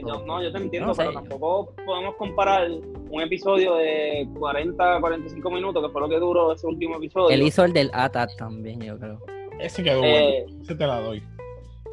[0.07, 1.03] Yo, no, yo te entiendo, No sé.
[1.03, 2.67] pero tampoco podemos comparar
[3.11, 7.29] un episodio de 40, 45 minutos, que fue lo que duró ese último episodio.
[7.29, 9.21] Él hizo el del ATAT también, yo creo.
[9.61, 10.63] Ese quedó Eh, bueno.
[10.63, 11.23] Ese te la doy.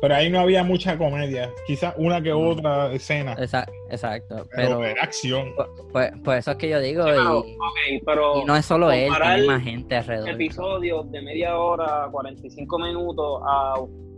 [0.04, 1.50] Pero ahí no había mucha comedia.
[1.66, 3.38] Quizás una que otra escena.
[3.40, 4.46] Exacto.
[4.54, 5.54] Pero, Pero era acción.
[5.94, 7.06] pues, pues eso es que yo digo.
[7.06, 10.28] pero, Y, ok, pero y no es solo él, tiene más gente alrededor.
[10.28, 13.76] episodios de media hora, 45 minutos, a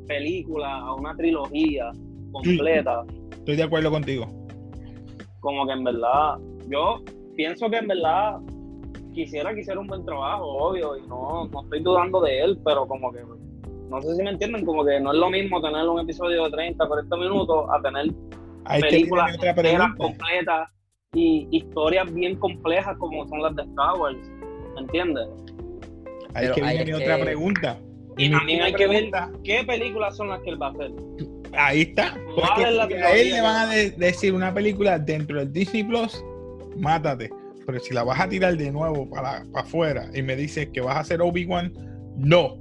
[0.08, 1.92] película, a una trilogía
[2.32, 4.26] completa, Estoy de acuerdo contigo.
[5.40, 7.04] como que en verdad, yo
[7.36, 8.40] pienso que en verdad
[9.14, 12.88] quisiera que hiciera un buen trabajo, obvio, y no, no estoy dudando de él, pero
[12.88, 13.20] como que,
[13.96, 16.52] no sé si me entienden, como que no es lo mismo tener un episodio de
[16.52, 18.12] 30, 40 minutos a tener
[18.66, 20.72] Ahí películas enteras, completas
[21.14, 24.18] y historias bien complejas como son las de Star Wars,
[24.76, 25.28] ¿me entiendes?
[26.34, 27.78] Ahí que viene mi que- otra pregunta.
[28.18, 29.10] Y también hay que ver
[29.44, 30.92] qué películas son las que él va a hacer.
[31.58, 32.18] Ahí está.
[32.36, 36.24] Porque si a él le van a decir una película dentro del Disney Plus,
[36.78, 37.30] mátate.
[37.66, 40.82] Pero si la vas a tirar de nuevo para, para afuera y me dices que
[40.82, 41.74] vas a hacer Obi-Wan,
[42.18, 42.58] no.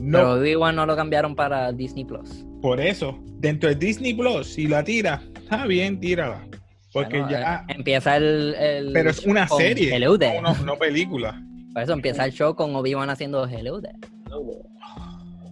[0.00, 0.18] No.
[0.18, 2.44] Pero Obi-Wan no lo cambiaron para Disney Plus.
[2.62, 6.44] Por eso, dentro de Disney Plus, si la tiras, está bien, tírala.
[6.92, 7.64] Porque Bueno, ya.
[7.68, 10.40] eh, empieza el, el Pero es una serie, Hello There.
[10.40, 11.40] no, no película.
[11.74, 13.96] Por eso empieza el show con Obi-Wan haciendo Hello There.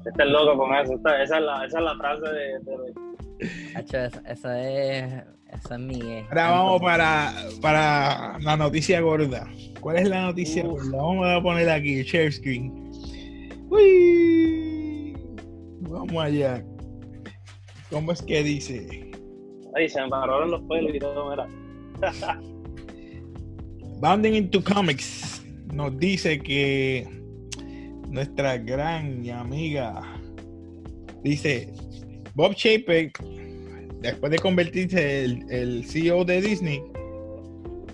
[0.06, 0.94] Este es loco con eso.
[0.94, 5.12] Esta- esa, es la, esa es la frase de, de- Hacho, eso es,
[5.52, 6.00] eso es mi...
[6.00, 9.46] eh, Ahora vamos para, para la noticia gorda.
[9.80, 10.82] ¿Cuál es la noticia Uf.
[10.84, 10.96] gorda?
[10.96, 12.85] Vamos a poner aquí, share screen.
[13.68, 15.16] Uy.
[15.80, 16.64] Vamos allá.
[17.90, 19.10] ¿Cómo es que dice?
[19.74, 21.48] Ay, se me pararon los pelos y todo, mira.
[24.00, 27.06] Bounding into Comics nos dice que
[28.08, 30.02] nuestra gran amiga
[31.22, 31.72] dice
[32.34, 33.18] Bob Chapek,
[34.00, 36.82] después de convertirse el, el CEO de Disney,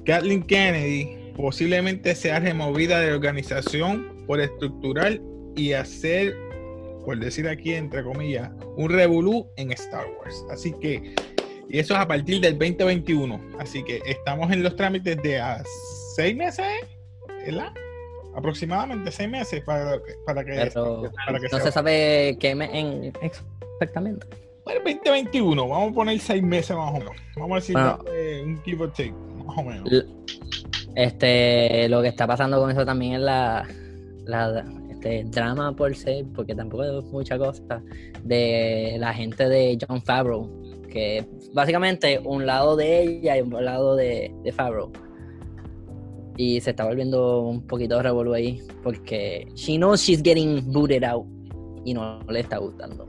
[0.05, 5.21] Kathleen Kennedy posiblemente sea removida de la organización por estructurar
[5.57, 6.35] y hacer,
[7.05, 10.45] por decir aquí entre comillas, un revolú en Star Wars.
[10.51, 11.15] Así que
[11.69, 13.41] Y eso es a partir del 2021.
[13.59, 15.63] Así que estamos en los trámites de a
[16.15, 16.67] seis meses,
[17.47, 17.73] ¿verdad?
[18.35, 22.55] Aproximadamente seis meses para, que- para que, Pero para que no se se sabe qué
[22.55, 24.27] mes en exactamente.
[24.65, 27.17] Bueno, 2021, vamos a poner seis meses más o menos.
[27.37, 27.99] Vamos a decir Bueno.
[28.45, 29.13] un give or take,
[29.45, 29.91] más o menos.
[30.95, 33.67] Este, lo que está pasando con eso también es la,
[34.25, 34.65] la
[35.03, 37.83] este, drama por se, porque tampoco es mucha cosa,
[38.23, 40.49] de la gente de John Favreau,
[40.89, 44.91] que básicamente un lado de ella y un lado de, de Favreau.
[46.37, 51.27] Y se está volviendo un poquito revolú ahí, porque she knows she's getting booted out
[51.85, 53.07] y no le está gustando.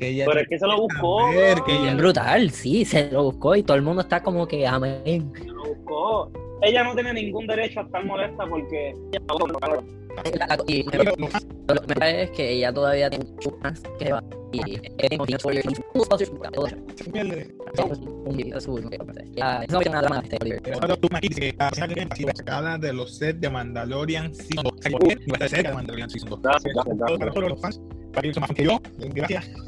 [0.00, 1.28] Ella Pero es que se lo buscó.
[1.30, 4.66] ver que ella- brutal, sí, se lo buscó y todo el mundo está como que
[4.66, 5.30] amén.
[5.38, 6.32] Se lo buscó.
[6.62, 8.94] Ella no tiene ningún derecho a estar molesta porque
[10.68, 10.92] Y lo
[11.80, 14.22] que me parece es que ella todavía tiene mucho más que va.
[14.52, 14.78] Y
[22.78, 24.74] de los sets de Mandalorian Season 2.
[24.86, 26.40] Y va a estar cerca de Mandalorian Season 2.
[28.12, 28.12] Gracias, gracias, Para gracias.
[28.12, 28.80] todos los fans, para que son más fans que yo,
[29.14, 29.50] gracias.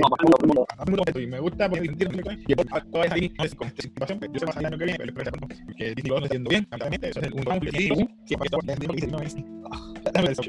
[0.00, 0.66] No, para todo el mundo.
[0.76, 3.44] A mí me gusta, y me gusta porque entiendo que y a todas ahí no
[3.44, 5.56] es con esta situación, pero yo sé más el año que viene, pero espero que
[5.64, 7.88] porque Disney lo está haciendo bien, lamentablemente, eso es un round que sí,
[8.24, 9.36] siempre está por dentro, y dice, no, es-
[10.12, 10.42] dame eso.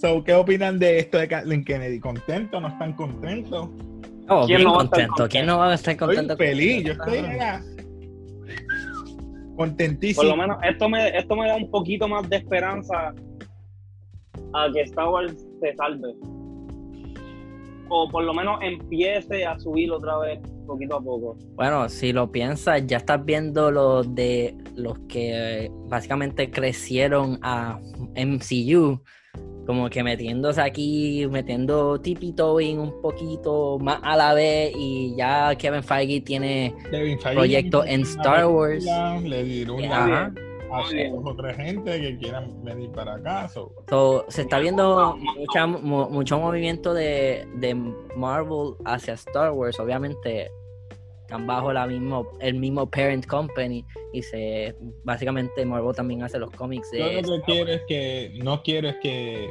[0.00, 1.98] So, ¿qué opinan de esto de Kathleen Kennedy?
[2.00, 2.60] ¿Contentos?
[2.62, 3.68] ¿No están contentos?
[4.28, 5.28] Oh, ¿Quién bien no va a estar contento.
[5.28, 6.36] ¿Quién no va a estar Estoy contento?
[6.36, 7.62] con feliz, yo estoy mira,
[9.56, 10.24] Por contentísimo.
[10.24, 13.14] lo menos esto me, esto me da un poquito más de esperanza
[14.52, 16.14] a que Star Wars se salve.
[17.88, 21.36] O por lo menos empiece a subir otra vez, poquito a poco.
[21.54, 27.78] Bueno, si lo piensas, ya estás viendo los de los que eh, básicamente crecieron a
[28.16, 29.00] MCU,
[29.66, 35.82] como que metiéndose aquí, metiendo tipitoing un poquito más a la vez y ya Kevin
[35.82, 38.84] Feige tiene Kevin Feige proyecto hizo en Star Wars.
[39.22, 40.32] Le dieron una
[41.10, 43.48] Dos o tres gente que quieran venir para acá.
[43.48, 47.74] so, So, se está viendo mucha, mu- mucho movimiento de, de
[48.16, 49.78] Marvel hacia Star Wars.
[49.80, 50.50] Obviamente
[51.22, 56.50] están bajo la mismo, el mismo parent company y se básicamente Marvel también hace los
[56.52, 59.50] cómics Yo lo que quiero es que, no quiero es que,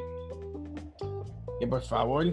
[1.60, 2.26] que por favor,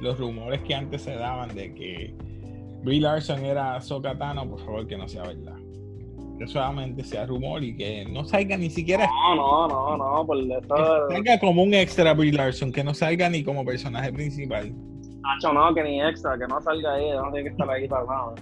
[0.00, 2.14] los rumores que antes se daban de que
[2.82, 5.54] Brie Larson era Sokatano, por favor que no sea verdad.
[6.42, 10.36] Que solamente sea rumor y que no salga ni siquiera, No, no, no, no, por
[10.38, 14.72] que eso, salga como un extra Brie Larson, que no salga ni como personaje principal.
[15.20, 18.04] Nacho, no, que ni extra, que no salga ahí, no tiene que estar ahí para
[18.06, 18.34] nada.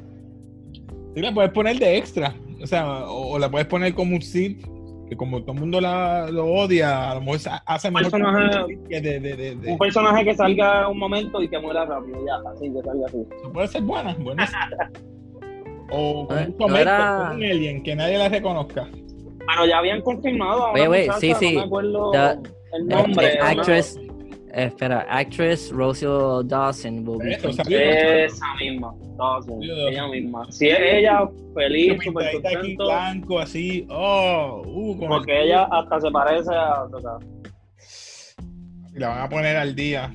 [1.14, 4.22] Sí, la puedes poner de extra, o sea, o, o la puedes poner como un
[4.22, 4.64] Sith,
[5.06, 9.00] que como todo el mundo la, lo odia, a lo mejor hace mejor Personaje- que
[9.02, 12.72] de, de, de, Un personaje que salga un momento y que muera rápido, ya, así,
[12.72, 13.18] que salga así.
[13.52, 14.48] Puede ser buena, buena.
[15.90, 18.88] O con No, un no cometa, era- con un alien, que nadie la reconozca.
[18.92, 20.66] Pero ya habían confirmado
[21.18, 21.54] sí, sí.
[21.54, 22.12] no me acuerdo
[22.72, 23.26] el eh, nombre.
[23.34, 30.06] eh, actress, eh, espera, actress Rosario Dawson will be Eso, Esa misma, Dawson, Sí, ella
[30.08, 30.52] misma.
[30.52, 33.86] Si es ella, feliz, súper contento, blanco, así.
[33.90, 36.84] Oh, uh, con el- porque ella hasta se parece a...
[38.94, 40.14] la van a poner al día.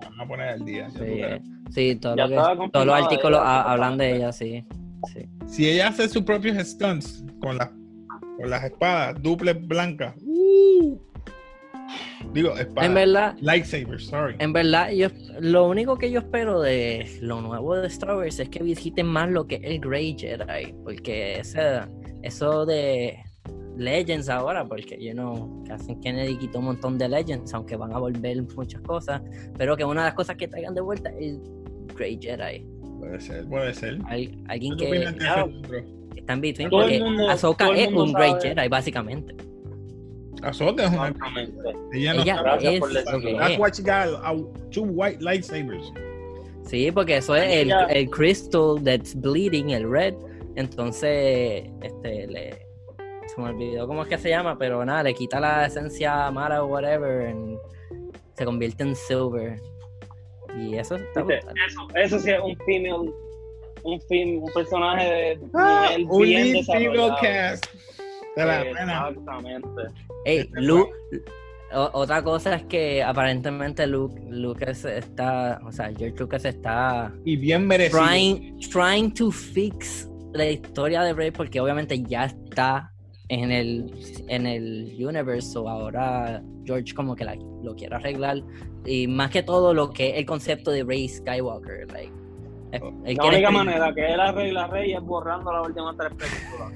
[0.00, 0.88] La van a poner al día.
[0.88, 1.38] ya
[1.72, 4.64] Sí, todo lo todos los artículos hablan de ella, sí.
[5.12, 5.28] sí.
[5.46, 7.70] Si ella hace sus propios stunts con, las
[8.38, 10.14] con las espadas duples blancas.
[10.22, 10.98] uh,
[12.32, 12.88] digo, espadas.
[12.88, 14.36] En verdad, Lightsabers, sorry.
[14.38, 15.08] En verdad, yo,
[15.40, 19.30] lo único que yo espero de lo nuevo de Star Wars es que visiten más
[19.30, 21.80] lo que es el Grey Jedi, porque ese,
[22.22, 23.18] eso de
[23.76, 27.98] Legends ahora, porque you know, Kathleen Kennedy quitó un montón de Legends, aunque van a
[27.98, 29.22] volver muchas cosas,
[29.56, 31.38] pero que una de las cosas que traigan de vuelta es
[32.02, 32.66] Grey Jedi.
[32.98, 33.98] Puede ser, puede ser.
[34.08, 34.86] Al- alguien ¿Qué
[36.12, 38.48] que está en between, Todo porque mundo- Ahsoka todo es un Grey sabe.
[38.54, 39.34] Jedi, básicamente.
[40.42, 41.14] Azota es una.
[41.92, 45.92] Ella no Ella es por That's she got two white lightsabers.
[46.64, 50.14] Sí, porque eso es el, el crystal that's bleeding, el red.
[50.56, 52.50] Entonces, este, le,
[53.26, 56.62] se me olvidó cómo es que se llama, pero nada, le quita la esencia mala
[56.64, 57.56] o whatever, and
[58.36, 59.60] se convierte en silver.
[60.58, 61.46] Y eso está Viste.
[61.66, 63.12] Eso, eso sí es un female,
[63.84, 67.16] un, film, un personaje de Ah, nivel un bien lead female desarrollado.
[67.20, 67.66] cast.
[68.36, 69.08] De la pena.
[69.08, 69.68] Exactamente.
[70.24, 70.92] Ey, este Luke,
[71.74, 77.36] o- otra cosa es que aparentemente Luke, Lucas está, o sea, George Lucas está Y
[77.36, 78.02] bien merecido.
[78.06, 82.91] trying, trying to fix la historia de Bray porque obviamente ya está
[83.32, 83.90] en el
[84.28, 88.42] en el universe o ahora George como que la- lo quiere arreglar
[88.84, 92.12] y más que todo lo que es el concepto de Rey Skywalker like
[92.72, 96.72] Él La única escribir- manera que él arregla Rey es borrando las últimas tres películas.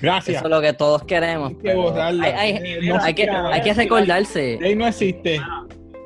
[0.00, 0.36] Gracias.
[0.36, 1.48] Eso es lo que todos queremos.
[1.50, 2.22] Hay que pero borrarlo.
[2.22, 4.58] hay, hay- Eh, no hay que, hay que recordarse.
[4.62, 5.40] Ahí no existe.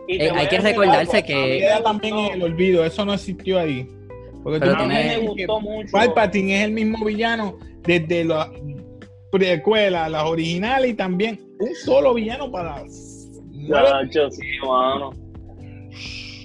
[0.08, 1.34] Y Eh, hay a que recordarse algo, que-
[1.66, 2.84] a Queda también en el olvido.
[2.84, 3.86] Eso no existió ahí.
[4.42, 5.92] Porque Pero tú a mí tiene- me gustó mucho.
[5.92, 8.48] Palpatine es el mismo villano desde las
[9.32, 12.84] precuelas, las originales y también un solo villano para
[13.68, 15.10] Chacho, sí, mano.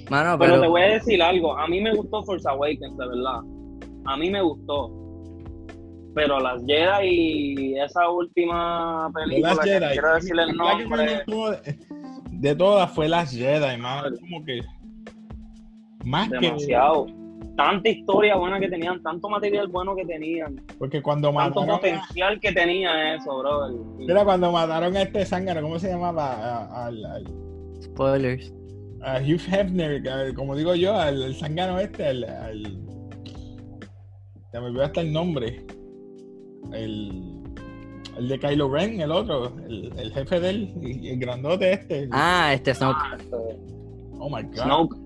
[0.10, 1.58] Mano, Pero pero, te voy a decir algo.
[1.58, 3.42] A mí me gustó Force Awakens, de verdad.
[4.06, 4.94] A mí me gustó.
[6.16, 9.92] Pero las Jedi y esa última película, las que Jedi.
[9.92, 11.78] quiero decirle el La que me nombre,
[12.32, 14.16] de todas fue las Jedi, mano.
[14.22, 14.62] Como que
[16.06, 17.08] más demasiado.
[17.56, 21.70] Tanta historia buena que tenían, tanto material bueno que tenían, que porque cuando tanto mataron
[21.72, 23.76] a, potencial que tenía eso, brother.
[24.10, 26.34] era cuando mataron a este zángano, ¿cómo se llamaba?
[26.34, 27.26] A- al- al-
[27.82, 28.54] spoilers.
[29.02, 32.64] a Hugh Hefner, al- como digo yo, al, al zángano este, al, al
[34.54, 35.66] ya me olvidó hasta el nombre.
[36.74, 37.34] El,
[38.18, 42.00] el de Kylo Ren, el otro, el, el jefe de él, y el grandote este.
[42.04, 42.98] el- Ah, este Snoke.
[44.20, 44.64] oh my god.
[44.64, 44.98] Snoke.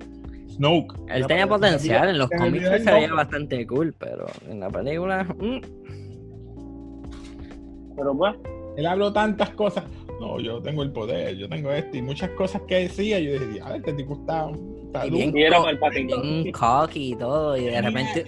[0.62, 0.94] Snoke.
[1.10, 5.24] Él tenía potencial, en los cómics se veía bastante cool, pero en la película...
[5.24, 5.62] mm,
[7.96, 8.36] Pero pues,
[8.78, 9.84] Él habló tantas cosas.
[10.20, 13.20] No, yo tengo el poder, yo tengo esto y muchas cosas que decía.
[13.20, 14.52] Yo dije, "Diablo, este tipo está,
[14.86, 15.32] está Y duro".
[15.32, 18.26] bien cocky y todo, y de repente...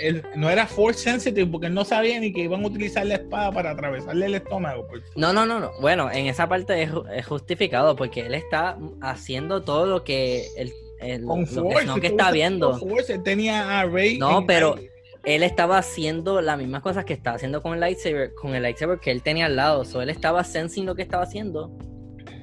[0.00, 3.14] Él no era force sensitive porque él no sabía ni que iban a utilizar la
[3.14, 4.84] espada para atravesarle el estómago.
[4.88, 5.04] pues.
[5.14, 5.70] No, no, no, no.
[5.80, 10.72] Bueno, en esa parte es, es justificado porque él está haciendo todo lo que el,
[11.02, 11.82] el- Con lo que force.
[11.84, 12.78] Snoke estuvo está usando viendo.
[12.78, 14.18] force, Él tenía a Rey.
[14.18, 14.76] No, pero-
[15.24, 18.98] Él estaba haciendo las mismas cosas que estaba haciendo con el lightsaber, con el lightsaber
[18.98, 19.84] que él tenía al lado.
[19.84, 21.70] So, él estaba sensing lo que estaba haciendo,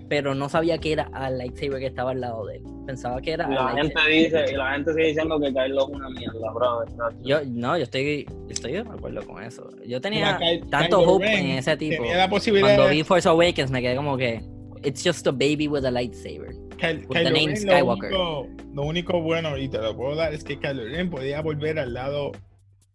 [0.08, 2.64] pero no sabía que era al lightsaber que estaba al lado de él.
[2.88, 6.10] Pensaba que era la gente dice, y la gente sigue diciendo que Kylo es una
[6.10, 6.90] mierda, brother.
[7.22, 9.70] Yo, no, yo estoy, yo estoy de acuerdo con eso.
[9.86, 12.02] Yo tenía Mira, tanto Kylo hope Ren en ese tipo.
[12.02, 14.42] Tenía la posibilidad Cuando de vi Force Awakens me quedé como que,
[14.84, 16.56] it's just a baby with a lightsaber.
[16.80, 18.12] Ky- with the Kylo name Ren, Skywalker.
[18.12, 21.42] Lo único, lo único bueno, y te lo puedo dar, es que Kylo Ren podía
[21.42, 22.32] volver al lado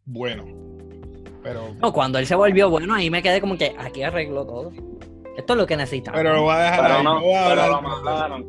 [0.05, 0.44] bueno.
[1.42, 4.73] Pero, No, cuando él se volvió bueno, ahí me quedé como que aquí arregló todo.
[5.37, 6.16] Esto es lo que necesitaba.
[6.16, 8.49] pero lo voy a dejar Pero ahí, no, voy a pero lo mataron.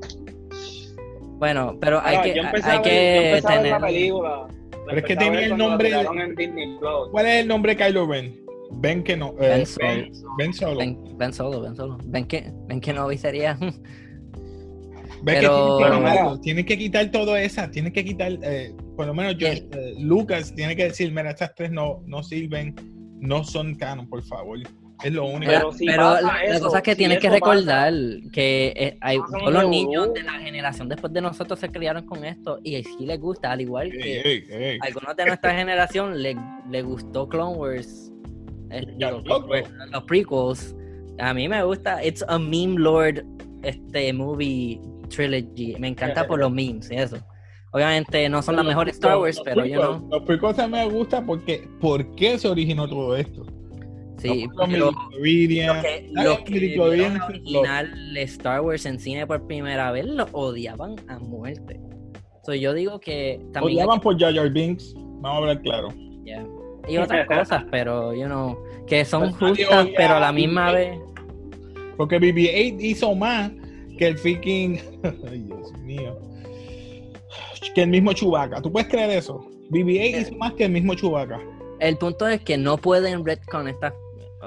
[1.37, 3.71] Bueno, pero hay que, yo empecé hay a ver, yo que ver tener.
[3.71, 4.47] la película.
[4.85, 5.91] Pero es que tenía el nombre.
[7.11, 8.39] ¿Cuál es el nombre de Kylo Ren?
[8.77, 9.33] Ben que no.
[9.39, 9.87] eh, Ben Solo.
[9.87, 10.77] ben, Ben Solo.
[10.77, 11.97] Ven, ven solo, ven solo.
[12.05, 13.57] Ven que, ven que no sería.
[15.25, 15.79] Ves Pero-
[16.35, 19.95] que tienen que, quitar todo esa, tienen que quitar, eh, por lo menos yo, eh,
[19.99, 22.75] Lucas tiene que decir, mira, estas tres no, no sirven,
[23.19, 24.59] no son canon, por favor.
[25.03, 25.51] Es lo único.
[25.51, 27.51] Pero Pero, si pero la, la eso, cosa es que si tienes que eso pasa-
[27.53, 27.93] recordar
[28.31, 32.23] que eh, hay, todos los niños de la generación después de nosotros se criaron con
[32.23, 34.77] esto y sí les gusta, al igual que ey, ey.
[34.81, 36.37] algunos de nuestra generación le,
[36.69, 38.11] le gustó Clone Wars,
[38.69, 38.85] eh.
[38.99, 40.75] Clone Wars, los prequels.
[41.19, 43.25] A mí me gusta, it's a meme lord
[43.63, 45.75] este movie trilogy.
[45.79, 47.17] Me encanta por los memes y eso.
[47.71, 50.07] Obviamente no son las mejores Star Wars, pero yo no.
[50.09, 53.45] Los prequels me gusta porque, ¿por qué se originó todo esto?
[54.17, 60.05] Sí, Los porque lo- Los que, vieron original Star Wars en cine por primera vez
[60.05, 61.79] lo odiaban a muerte.
[62.45, 63.79] So, yo digo que también.
[63.79, 65.89] odiaban por Jar Jar Binks, vamos a hablar claro.
[66.23, 66.45] Yeah.
[66.87, 70.73] Y otras cosas, pero, you know, que son Pues justas, pero a la misma BB-8.
[70.75, 70.99] vez.
[71.97, 73.51] Porque BB-8 hizo más
[73.97, 74.79] que el freaking.
[75.29, 76.19] Ay, Dios mío.
[77.73, 78.61] Que el mismo Chewbacca.
[78.61, 79.45] ¿Tú puedes creer eso?
[79.69, 81.39] BB-8 hizo más que el mismo Chewbacca.
[81.79, 83.93] El punto es que no pueden retcon estas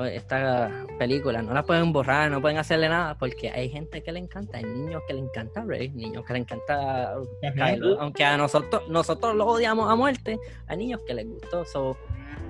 [0.07, 4.21] esta películas, no las pueden borrar, no pueden hacerle nada, porque hay gente que le
[4.21, 7.15] encanta, hay niños que le encanta Rey, niños que le encanta.
[7.55, 11.65] Kylo, aunque a nosotros nosotros lo odiamos a muerte, hay niños que les gustó.
[11.65, 11.97] So,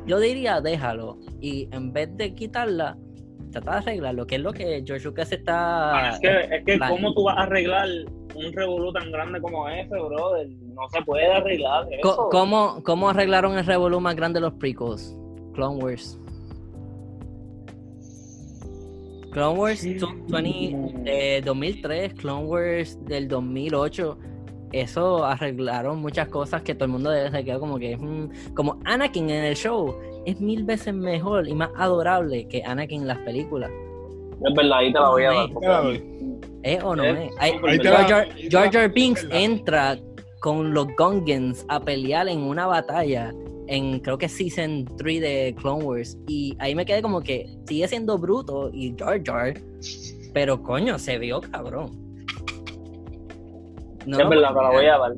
[0.06, 1.18] yo diría, déjalo.
[1.40, 2.96] Y en vez de quitarla,
[3.48, 6.10] trata de arreglarlo, que es lo que George Lucas está.
[6.10, 6.78] Es que, es que.
[6.78, 7.88] ¿cómo tú vas a arreglar
[8.34, 10.48] un revolú tan grande como ese, brother?
[10.48, 12.28] No se puede arreglar eso.
[12.30, 15.16] ¿Cómo, ¿Cómo arreglaron el revolú más grande de los prequels?
[15.54, 16.20] Clone Wars.
[19.32, 19.98] Clone Wars Sí.
[20.28, 24.18] 20, de 2003, Clone Wars del 2008.
[24.72, 29.30] Eso arreglaron muchas cosas que todo el mundo se quedó como que mm, como Anakin
[29.30, 29.94] en el show
[30.26, 33.70] es mil veces mejor y más adorable que Anakin en las películas.
[34.46, 35.48] Es verdad, ahí te la voy a dar.
[36.62, 38.50] ¿Es o no Es es?
[38.50, 39.98] Jar Binks entra
[40.40, 43.32] con los Gungans a pelear en una batalla
[43.66, 47.86] en creo que season 3 de Clone Wars y ahí me quedé como que sigue
[47.86, 49.54] siendo bruto y Jar Jar
[50.32, 52.07] pero coño se vio cabrón
[54.08, 55.12] no, es verdad, te la voy a dar.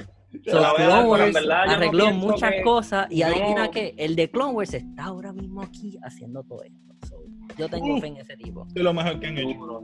[0.46, 4.30] So, la Clone Wars verdad no arregló muchas que- cosas y adivina que el de
[4.30, 6.94] Clone Wars está ahora mismo aquí haciendo todo esto.
[7.08, 7.16] So,
[7.58, 8.00] yo tengo Uh.
[8.00, 8.66] fe en ese tipo.
[8.74, 9.82] Es lo mejor que han hecho.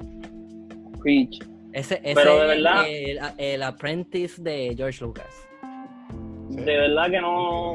[1.73, 5.49] Ese, ese Pero de es verdad- el, el apprentice de George Lucas.
[6.51, 7.75] De verdad que no,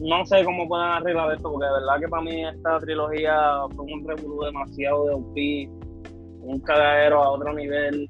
[0.00, 3.34] no sé cómo pueden arreglar esto, porque de verdad que para mí esta trilogía
[3.74, 5.68] fue un revolú demasiado de OP,
[6.42, 8.08] un cagadero a otro nivel,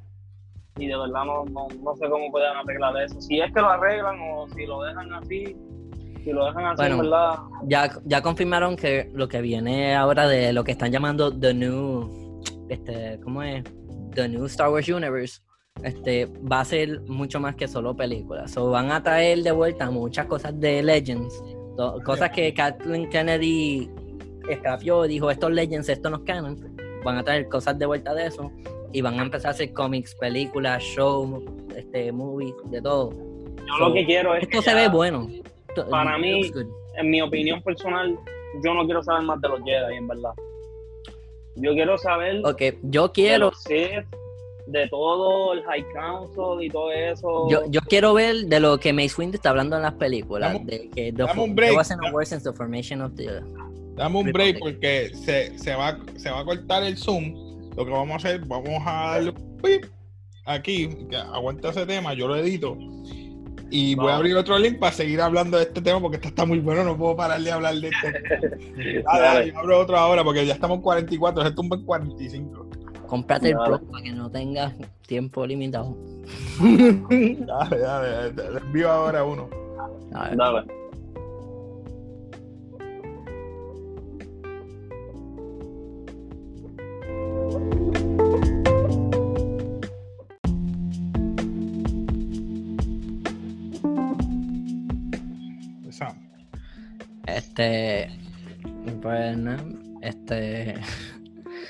[0.78, 3.20] y de verdad no, no, no sé cómo pueden arreglar eso.
[3.20, 5.56] Si es que lo arreglan o si lo dejan así,
[6.24, 6.94] si lo dejan así, Bueno.
[6.96, 7.34] en verdad,
[7.66, 12.40] Ya, ya confirmaron que lo que viene ahora de lo que están llamando The New,
[12.68, 13.64] este, ¿cómo es?
[14.14, 15.40] The New Star Wars Universe,
[15.82, 18.50] este, va a ser mucho más que solo películas.
[18.50, 21.42] So, van a traer de vuelta muchas cosas de Legends,
[21.76, 23.88] to- cosas que Kathleen Kennedy
[24.48, 26.56] escapió y dijo, estos Legends, estos nos canon.
[27.04, 28.50] Van a traer cosas de vuelta de eso
[28.92, 31.42] y van a empezar a hacer cómics, películas, shows,
[31.76, 33.10] este, movies, de todo.
[33.12, 35.28] yo So, lo que quiero es Esto que se ya- ve bueno.
[35.90, 36.50] Para it mí-
[36.96, 38.18] en mi opinión personal,
[38.64, 40.32] yo no quiero saber más de los Jedi, en verdad.
[41.56, 44.04] Yo quiero saber Ok, yo de quiero, Sith,
[44.66, 47.48] de todo el High Council y todo eso.
[47.50, 50.60] yo, yo quiero ver de lo que Mace Windu está hablando en las películas, Dame
[50.60, 51.68] un- de que the, dame un break.
[51.70, 53.40] there wasn't a war since the formation of the
[53.96, 57.34] Dame un break porque se, se, va, se va a cortar el Zoom.
[57.78, 59.32] Lo que vamos a hacer, vamos a darle
[60.46, 62.76] aquí, que aguanta ese tema, yo lo edito.
[63.70, 66.44] Y voy a abrir otro link para seguir hablando de este tema porque esto está
[66.44, 68.12] muy bueno, no puedo parar de hablar de este.
[68.12, 69.20] Dale, Dale.
[69.22, 72.66] dale, yo abro otro ahora porque ya estamos en 44, esto es un 45.
[73.06, 73.78] Comprate el Dale.
[73.78, 74.74] Pro para que no tengas
[75.06, 75.96] tiempo limitado.
[76.60, 79.48] dale, dale, te envío ahora uno.
[80.10, 80.77] Dale.
[97.58, 98.08] Este,
[99.02, 99.56] pues, no,
[100.00, 100.74] este,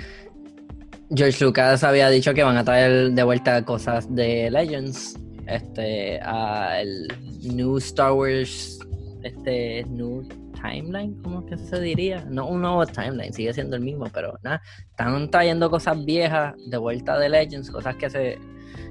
[1.14, 6.80] George Lucas había dicho que van a traer de vuelta cosas de Legends, este, a
[6.82, 7.08] el
[7.42, 8.78] New Star Wars,
[9.22, 10.28] este, New
[10.60, 12.24] Timeline, ¿cómo que se diría?
[12.28, 16.76] No un nuevo timeline, sigue siendo el mismo, pero nada, están trayendo cosas viejas de
[16.76, 18.38] vuelta de Legends, cosas que se,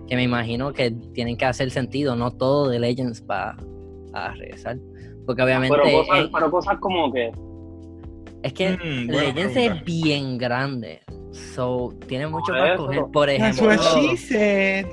[0.08, 3.56] que me imagino que tienen que hacer sentido, no todo de Legends va
[4.14, 4.78] a regresar.
[5.26, 7.32] Porque obviamente Pero cosas, pero cosas como que.
[8.44, 9.76] es que Mm, Legends pregunta.
[9.76, 11.02] es bien grande.
[11.32, 13.04] So, tiene mucho Por para coger.
[13.12, 14.86] Por That's ejemplo, what she said.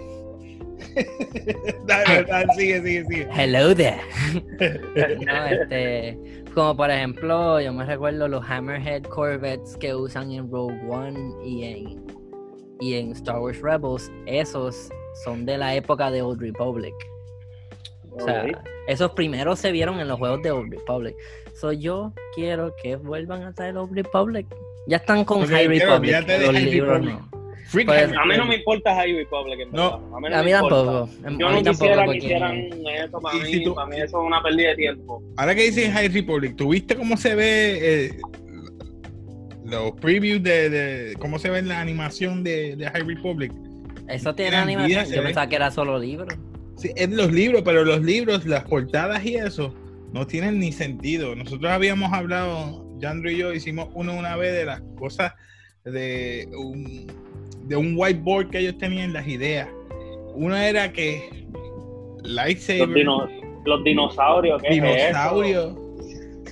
[1.87, 3.29] dale, dale, sigue, sigue, sigue.
[3.33, 4.01] hello there.
[5.25, 6.19] no, este,
[6.55, 11.65] como por ejemplo, yo me recuerdo los Hammerhead Corvettes que usan en Rogue One y
[11.65, 12.07] en,
[12.81, 14.11] y en Star Wars Rebels.
[14.27, 14.89] Esos
[15.25, 16.95] son de la época de Old Republic.
[18.13, 18.47] O sea,
[18.87, 21.17] esos primeros se vieron en los juegos de Old Republic.
[21.55, 24.47] So, yo quiero que vuelvan a traer Old Republic.
[24.87, 26.13] Ya están con Ok, High Republic.
[26.13, 27.19] los High libros Republic.
[27.33, 27.34] no.
[27.75, 28.59] Freak Pues, A mí no me Republic.
[28.59, 29.95] importa High Republic, en No.
[30.17, 30.77] A mí, no A me mí importa.
[30.77, 31.11] tampoco.
[31.21, 32.57] Yo a mí no tampoco quisiera que porque- hicieran
[33.05, 33.45] eso para mí.
[33.53, 35.23] si tú- Para mí eso es una pérdida de tiempo.
[35.37, 38.19] Ahora que dices High Republic, ¿tú viste cómo se ve eh,
[39.65, 43.53] los previews de, de cómo se ve la animación de, de High Republic?
[44.09, 45.05] Eso tiene animación.
[45.07, 45.23] Yo ve.
[45.23, 46.29] pensaba que era solo libro.
[46.77, 49.75] Sí, en los libros, pero los libros, las portadas y eso,
[50.13, 51.35] no tienen ni sentido.
[51.35, 55.33] Nosotros habíamos hablado, Yandro y yo hicimos uno una vez de las cosas
[55.85, 57.07] de un,
[57.67, 59.69] de un whiteboard que ellos tenían las ideas.
[60.35, 61.29] Uno era que
[62.23, 63.29] Los, lightsaber, dino-
[63.65, 64.85] los dinosaurios, ¿qué es eso?
[64.85, 65.85] dinosaurio.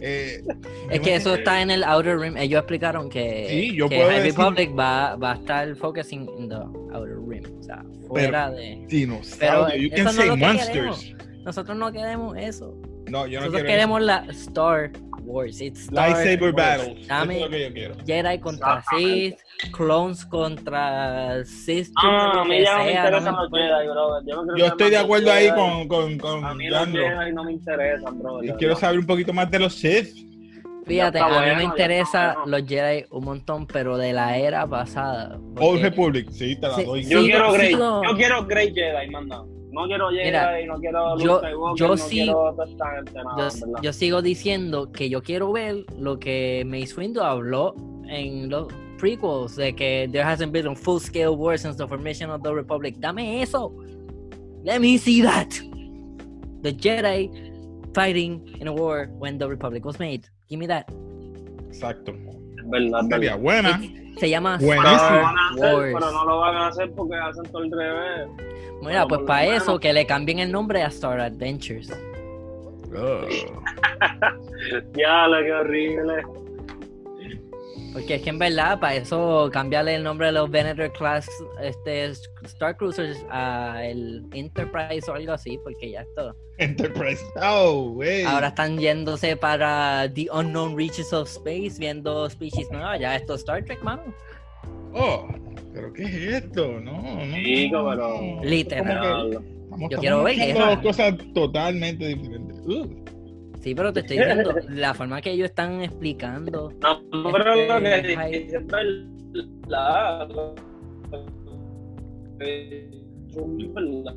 [0.00, 0.42] eh,
[0.90, 2.36] Es que eso está en el Outer Rim.
[2.36, 6.28] Ellos explicaron que, Sí, yo que puedo High decir- Republic va, va a estar focusing
[6.38, 6.56] in the
[6.94, 7.44] Outer Rim.
[7.60, 8.84] O sea, fuera de.
[8.88, 9.66] Dinosaurio.
[9.68, 11.14] Pero you eso can no es say lo que monsters.
[11.44, 12.74] Nosotros no queremos eso.
[13.10, 14.90] No, yo no Nosotros quiero queremos la Star
[15.24, 15.60] Wars.
[15.60, 16.98] It's lightsaber battles.
[16.98, 17.94] Eso Dame es lo que yo quiero.
[18.06, 18.84] Jedi contra.
[18.90, 19.36] Sith,
[19.72, 21.90] clones contra Sith.
[21.96, 24.22] Ah, a lo mí que ya no me interesan me los Jedi, brother.
[24.26, 25.56] Yo, no quiero Yo saber estoy de acuerdo ahí Jedi.
[25.56, 26.88] con, con, con A mí los.
[26.88, 28.42] Jedi no me interesan, bro.
[28.42, 30.30] Yo quiero saber un poquito más de los Sith.
[30.84, 32.58] Fíjate, a mí me bueno, ya interesa bueno.
[32.58, 35.36] los Jedi un montón, pero de la era pasada.
[35.36, 37.04] Old porque- Republic, sí, te la Sí, doy.
[37.04, 37.74] Yo Sí, quiero sí, Grey.
[37.74, 39.42] lo- Yo quiero Grey Jedi, manda.
[39.72, 43.82] No quiero Jedi, Mira, no quiero yo- Skywalker, yo no sí- quiero gente, nada, yo,
[43.82, 47.74] yo sigo diciendo que yo quiero ver lo que Mace Windu habló
[48.06, 48.68] en los
[48.98, 52.52] prequels de que there hasn't been a full scale war since the formation of the
[52.52, 52.96] Republic.
[53.00, 53.72] Dame eso.
[54.62, 55.48] Let me see that.
[56.62, 57.30] The Jedi
[57.94, 60.28] fighting in a war when the Republic was made.
[60.48, 60.86] Give me that.
[61.70, 62.12] Exacto.
[62.62, 63.80] Es verdad, Sería buena.
[64.18, 65.32] Se llama Buenísimo.
[65.54, 68.28] Pero pero no lo van a hacer porque hacen todo el revés.
[68.36, 69.62] Mira, Bueno, pues para menos.
[69.62, 71.90] eso que le cambien el nombre a Star Adventures.
[72.96, 73.22] Oh.
[74.96, 76.22] Ya, lo que horrible.
[77.92, 81.28] Porque es que en verdad, para eso cambiarle el nombre de los Venator Class
[81.60, 82.06] este,
[82.44, 86.34] Star Cruisers a el Enterprise o algo así, porque ya esto.
[86.58, 87.22] Enterprise.
[87.42, 88.24] Oh, wey.
[88.24, 92.98] Ahora están yéndose para The Unknown Reaches of Space, viendo species nuevas.
[93.00, 94.02] Ya esto es Star Trek, mano.
[94.94, 95.28] Oh,
[95.72, 96.80] pero ¿qué es esto?
[96.80, 97.34] No, no.
[97.34, 98.40] Chico, pero-.
[98.42, 99.30] Literal.
[99.30, 102.58] Que Yo quiero ver dos cosas totalmente diferentes.
[102.66, 103.04] Uh.
[103.62, 106.72] Sí, pero te estoy diciendo, la forma que ellos están explicando.
[106.80, 110.28] No, pero lo que Este, es verdad.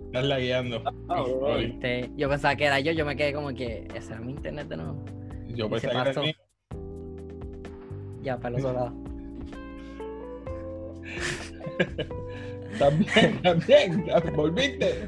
[0.08, 0.82] Estás lagueando.
[1.08, 1.58] bro.
[1.60, 4.68] Este, yo pensaba que era yo, yo me quedé como que ese era mi internet
[4.68, 5.06] de nuevo.
[5.50, 6.36] Yo ¿Qué pensé que era mí.
[8.24, 8.94] Ya, para el otro lado.
[12.80, 15.08] También, también, volviste.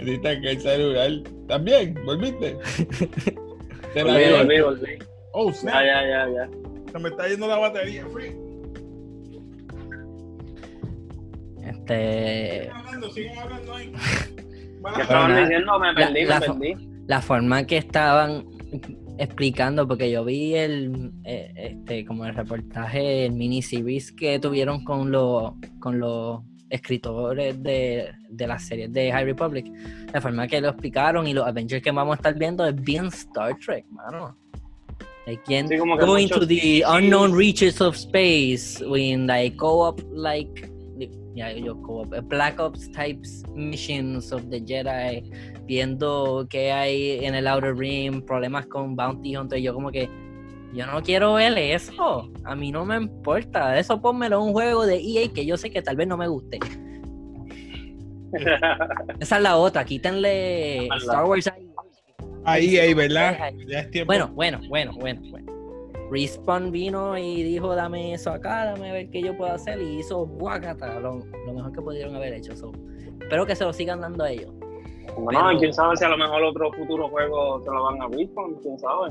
[0.00, 1.10] Ahorita que el celular.
[1.46, 2.56] También, volviste.
[3.94, 4.36] Te la Volví, dio.
[4.36, 4.98] volví, volví.
[5.32, 5.74] Oh, Ya, snap.
[5.74, 6.48] ya, ya, ya.
[6.92, 8.34] Se me está yendo la batería, free.
[11.64, 13.92] Este, Sigan hablando, sigan hablando ahí.
[14.94, 15.40] ¿Qué estaban nada.
[15.42, 15.78] diciendo?
[15.78, 16.88] Me perdí, la me fo- perdí.
[17.06, 18.44] la forma que estaban
[19.18, 25.10] explicando, porque yo vi el, eh, este, como el reportaje, el miniseries que tuvieron con
[25.10, 29.66] los, con los escritores de, de las series de High Republic,
[30.12, 33.06] la forma que lo explicaron y los Avengers que vamos a estar viendo es bien
[33.06, 34.36] Star Trek, mano.
[35.26, 35.68] Like, ¿quién-
[36.40, 40.70] Sí, the unknown reaches of space when like co-op like
[41.34, 45.30] yeah, yo co-op Black Ops types missions of the Jedi
[45.66, 50.08] viendo que hay en el Outer Rim problemas con Bounty Hunter yo como que
[50.74, 54.84] yo no quiero ver eso a mí no me importa eso pónmelo en un juego
[54.86, 56.58] de EA que yo sé que tal vez no me guste
[59.20, 60.86] esa es la otra quítenle.
[60.98, 61.66] Star Wars ahí.
[62.44, 63.52] Ahí, ahí, ¿verdad?
[63.66, 64.08] Ya es tiempo.
[64.10, 65.52] Bueno, bueno, bueno, bueno, bueno.
[66.10, 69.80] Respawn vino y dijo, dame eso acá, dame a ver qué yo puedo hacer.
[69.80, 72.56] Y hizo guacata, lo, lo mejor que pudieron haber hecho.
[72.56, 72.72] So,
[73.20, 74.52] espero que se lo sigan dando a ellos.
[75.18, 78.08] Bueno, Pero- quién sabe si a lo mejor otro futuro juego se lo van a
[78.08, 79.10] Respawn, quién sabe.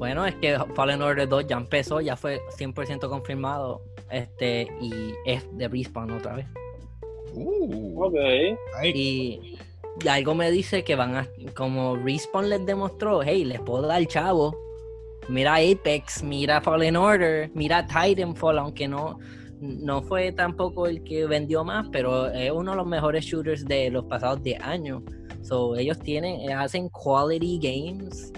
[0.00, 3.82] Bueno, es que Fallen Order 2 ya empezó, ya fue 100% confirmado.
[4.10, 6.46] Este, y es de Respawn otra vez.
[7.34, 8.14] Uh, Ok.
[8.78, 8.92] ahí.
[8.94, 9.58] Y,
[10.02, 14.02] y algo me dice que van a, como Respawn les demostró, hey, les puedo dar
[14.06, 14.56] chavo.
[15.28, 19.18] Mira Apex, mira Fallen Order, mira Titanfall, aunque no,
[19.60, 23.90] no fue tampoco el que vendió más, pero es uno de los mejores shooters de
[23.90, 25.02] los pasados 10 años.
[25.42, 28.32] So, ellos tienen, hacen quality games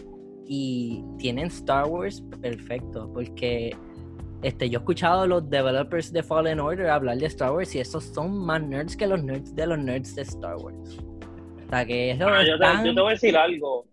[0.47, 3.75] y tienen Star Wars perfecto, porque
[4.43, 7.81] este, yo he escuchado a los developers de Fallen Order hablar de Star Wars y
[7.81, 10.99] esos son más nerds que los nerds de los nerds de Star Wars.
[11.67, 13.85] O sea que eso Ah, yo, te, están- yo te voy a decir algo.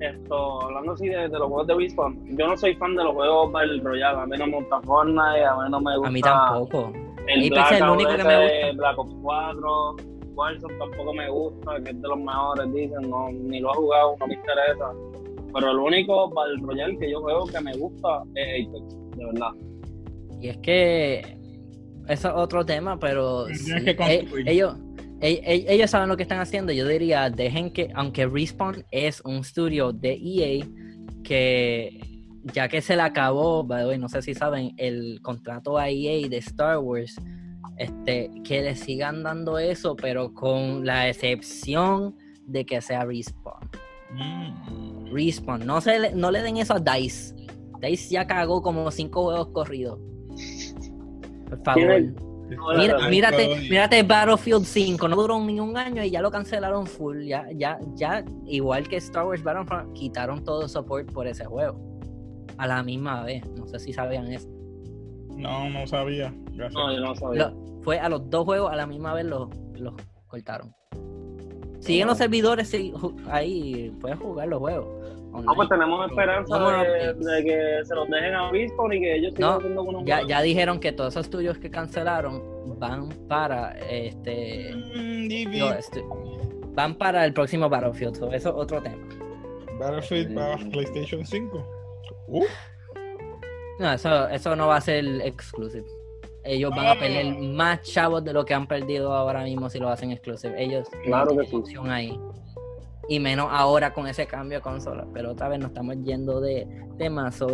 [0.00, 3.14] Esto, hablando así de, de los juegos de Respawn, yo no soy fan de los
[3.14, 4.18] juegos Battle Royale.
[4.20, 6.92] A mí no me gusta Fortnite, a mí no me gusta a mí tampoco.
[7.26, 8.72] el Black es el Ops único que me gusta.
[8.76, 9.96] Black Ops 4.
[10.34, 13.08] Warzone tampoco me gusta, que es de los mejores, dicen.
[13.08, 14.92] No, ni lo he jugado, no me interesa.
[15.58, 19.50] Pero el único Battle Royale que yo juego que me gusta es Apex, de verdad.
[20.38, 21.38] Y es que
[22.08, 24.48] eso es otro tema, pero sí, e- construir.
[24.50, 24.76] ellos,
[25.22, 26.72] e- e- ellos saben lo que están haciendo.
[26.74, 30.66] Yo diría, dejen que, aunque Respawn es un estudio de EA,
[31.24, 32.00] que
[32.52, 35.88] ya que se le acabó, by the way, no sé si saben, el contrato a
[35.88, 37.16] EA de Star Wars,
[37.78, 42.14] este, que le sigan dando eso, pero con la excepción
[42.46, 43.70] de que sea Respawn.
[44.12, 44.95] Mm.
[45.16, 47.34] Respawn, no, se le, no le den eso a DICE.
[47.80, 49.98] DICE ya cagó como cinco juegos corridos.
[51.48, 52.02] Por favor.
[52.78, 57.24] Mira, mírate, mírate Battlefield 5, no duró ni un año y ya lo cancelaron full.
[57.24, 61.80] Ya, ya, ya, igual que Star Wars Battlefront, quitaron todo support por ese juego.
[62.56, 63.44] A la misma vez.
[63.58, 64.48] No sé si sabían eso.
[65.36, 66.32] No, no sabía.
[66.52, 66.72] Gracias.
[66.74, 67.48] No, yo no sabía.
[67.48, 69.94] Lo- fue a los dos juegos a la misma vez los, los
[70.28, 70.72] cortaron.
[71.80, 72.92] Siguen los servidores sí,
[73.30, 74.86] ahí, puedes jugar los juegos.
[75.46, 79.50] Ah, pues tenemos esperanza de, que se los dejen a Respawn y que ellos sigan
[79.50, 80.30] No, haciendo buenos Ya, juegos.
[80.30, 82.42] ya dijeron que todos esos estudios que cancelaron
[82.78, 88.16] van para este Mm, estu- van para el próximo Battlefield.
[88.16, 88.96] so eso es otro tema.
[89.78, 91.66] Battlefield para PlayStation 5.
[92.28, 92.44] Uh,
[93.78, 95.84] No, eso, eso no va a ser exclusive.
[96.46, 99.88] Ellos van a perder más chavos de lo que han perdido ahora mismo si lo
[99.88, 100.54] hacen exclusive.
[100.62, 101.56] Ellos Claro no que tienen sí.
[101.56, 102.18] opción ahí.
[103.08, 105.06] Y menos ahora con ese cambio de consola.
[105.14, 106.66] Pero otra vez nos estamos yendo de
[106.98, 107.36] temas.
[107.36, 107.46] So,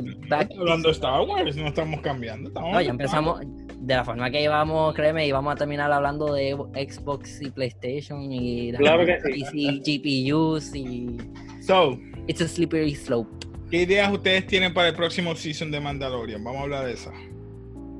[0.59, 2.49] hablando de Star Wars, no estamos cambiando.
[2.49, 3.40] Estamos no, ya empezamos,
[3.78, 8.72] de la forma que íbamos, créeme, íbamos a terminar hablando de Xbox y PlayStation y,
[8.72, 9.18] Claro que
[9.51, 9.82] sí.
[9.84, 11.18] y GPUs y
[11.61, 13.28] So, it's a slippery slope.
[13.70, 16.43] ¿qué ideas ustedes tienen para el próximo season de Mandalorian?
[16.45, 17.12] Vamos a hablar de esa.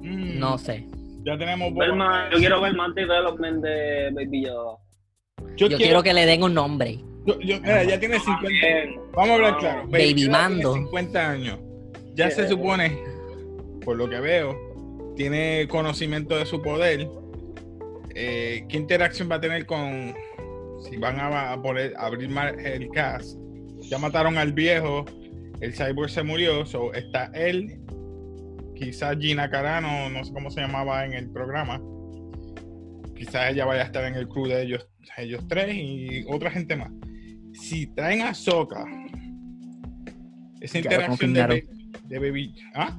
[0.03, 0.87] Mm, No sé.
[1.25, 1.73] Ya tenemos.
[1.75, 4.77] Ver más- yo quiero ver más development de Baby Yoda.
[5.39, 5.77] Yo, Yo quiero.
[5.79, 6.99] quiero que le den un nombre.
[7.27, 8.43] yo- yo- mira, ya tiene 50.
[8.43, 9.01] También.
[9.13, 9.87] Vamos a hablar claro.
[9.89, 10.73] Baby Mando.
[10.73, 11.59] tiene 50 años.
[12.15, 12.99] Ya se supone,
[13.85, 17.09] por lo que veo, tiene conocimiento de su poder.
[18.15, 20.15] Eh, ¿Qué interacción va a tener con
[20.89, 23.39] si van a, a poder abrir más el cast?
[23.83, 25.05] Ya mataron al viejo,
[25.61, 27.79] el cyborg se murió, so está él,
[28.83, 31.81] quizás Gina Carano, no sé cómo se llamaba en el programa.
[33.17, 36.77] Quizás ella vaya a estar en el crew de ellos, ellos tres y otra gente
[36.77, 36.91] más.
[37.53, 38.85] Si traen a Soka,
[40.61, 42.55] esa Ya interacción de, Baby.
[42.75, 42.97] ¿Ah?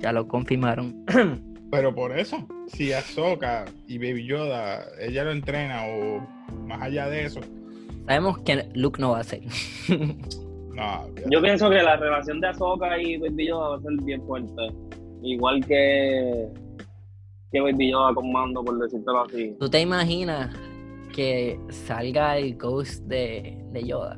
[0.00, 1.04] Ya lo confirmaron.
[1.70, 6.20] Pero por eso, si Ahsoka y Baby Yoda, ella lo entrena o
[6.66, 7.40] más allá de eso,
[8.06, 9.42] Sabemos que Luke no va a ser.
[9.88, 11.06] no.
[11.30, 14.50] Yo pienso que la relación de Ahsoka y Baby Yoda va a ser bien fuerte.
[15.22, 16.48] Igual que,
[17.52, 19.56] que Baby Yoda con Mando, por decírtelo así.
[19.58, 20.54] ¿Tú te imaginas
[21.14, 24.16] que salga el ghost de, de Yoda?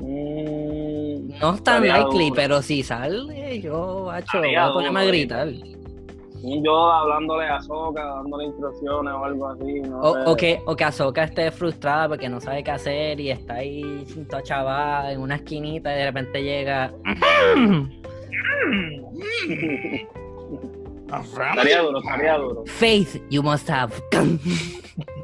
[0.00, 5.48] Mm, No es tan likely, pero si sale, yo, hacho, voy a ponerme a gritar.
[6.44, 9.80] Un Yoda hablándole a Ahsoka, dándole instrucciones o algo así.
[9.82, 10.20] No O, sé.
[10.26, 14.04] o que, o que Ahsoka esté frustrada porque no sabe qué hacer y está ahí
[14.28, 16.92] toda chavada en una esquinita y de repente llega.
[21.06, 22.64] Estaría duro, estaría duro.
[22.66, 23.92] Faith, you must have.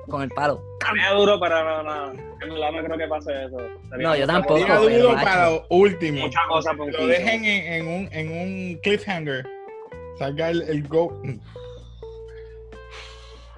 [0.09, 0.61] Con el palo.
[0.81, 2.13] Estaría duro, pero no, no.
[2.13, 3.57] En verdad no creo que pase eso.
[3.91, 6.23] Sería No, yo tampoco, pero, duro para lo último.
[6.23, 8.33] Muchas cosas Lo dejen en, en un, en
[8.75, 9.47] un cliffhanger.
[10.21, 11.19] Salga el, el go.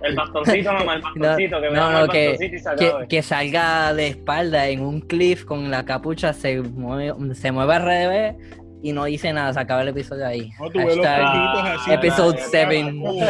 [0.05, 1.61] El bastoncito, mamá, el bastoncito.
[1.61, 5.85] que no, no, que- y Que, que salga de espalda en un cliff con la
[5.85, 8.37] capucha, se mueve, se mueve al revés
[8.81, 9.53] y no dice nada.
[9.53, 10.51] Se acaba el episodio ahí.
[10.61, 11.93] No tuve los así.
[11.93, 13.03] Episode Ah, seven.
[13.05, 13.23] Oh,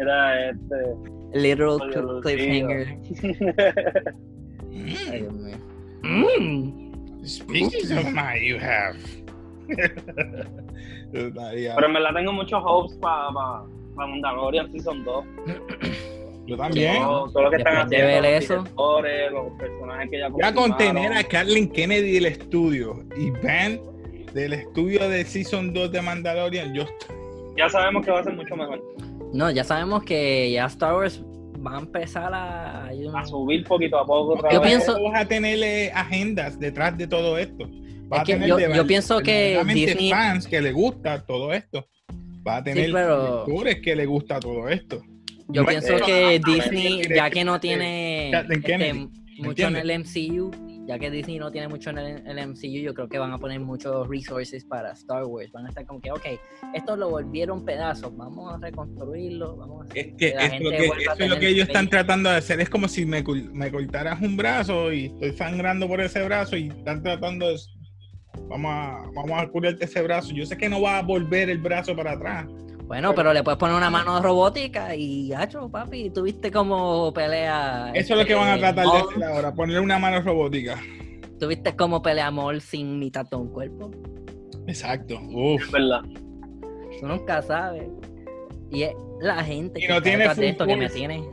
[0.00, 0.76] Era este.
[1.34, 2.22] literal Oye, cl- Lucillo.
[2.22, 2.86] cliffhanger.
[5.10, 5.56] Ay, Dios mío.
[6.04, 7.24] Mm.
[7.24, 8.96] Speaking of my, you have.
[11.12, 13.64] Estaría- Pero en verdad tengo muchos hopes para pa,
[13.96, 15.24] pa Mandalorian Season 2.
[16.46, 17.02] Yo también.
[17.02, 18.54] Todo, todo lo que están haciendo, ver los eso.
[18.58, 21.22] directores, los personajes que ya Ya con tener a.
[21.24, 23.78] Kathleen Kennedy del estudio y Van
[24.32, 26.84] del estudio de Season 2 de Mandalorian, yo
[27.56, 28.82] Ya sabemos que va a ser mucho mejor.
[29.32, 31.22] No, ya sabemos que ya Star Wars
[31.66, 32.86] va a empezar a.
[32.86, 34.68] A subir poquito a poco otra Yo vez.
[34.70, 37.68] pienso- vas a tener eh, agendas detrás de todo esto.
[38.08, 41.24] Vas Es a que tener yo- de- yo pienso que Disney- fans que le gusta
[41.26, 41.86] todo esto.
[42.46, 45.02] Va a tener pero- lectores que le gusta todo esto.
[45.48, 50.50] Yo No, pienso eh, que Disney, ya que no tiene este, mucho en el MCU,
[50.86, 53.38] ya que Disney no tiene mucho en el, el MCU, yo creo que van a
[53.38, 55.50] poner muchos resources para Star Wars.
[55.52, 56.24] Van a estar como que, ok,
[56.74, 60.70] esto lo volvieron pedazos, vamos a reconstruirlo, vamos a Es que la eso, gente lo
[60.70, 62.60] que, vuelva a eso es lo que ellos están tratando de hacer.
[62.60, 66.68] Es como si me, me cortaras un brazo y estoy sangrando por ese brazo y
[66.68, 67.56] están tratando de...
[68.48, 70.32] Vamos a, vamos a curarte ese brazo.
[70.32, 72.46] Yo sé que no va a volver el brazo para atrás.
[72.88, 77.92] Bueno, pero le puedes poner una mano robótica y, hacho, papi, tuviste como pelea.
[77.94, 80.80] Eso es lo que van a este, tratar de hacer ahora, poner una mano robótica.
[81.38, 83.90] ¿Tuviste como pelea Maul sin mitad de un cuerpo?
[84.66, 85.20] Exacto.
[85.30, 85.62] Uf.
[85.66, 86.00] Es verdad.
[86.98, 87.88] Tú nunca sabes.
[88.70, 91.28] Y es la gente Y que no tiene de full esto que me tiene.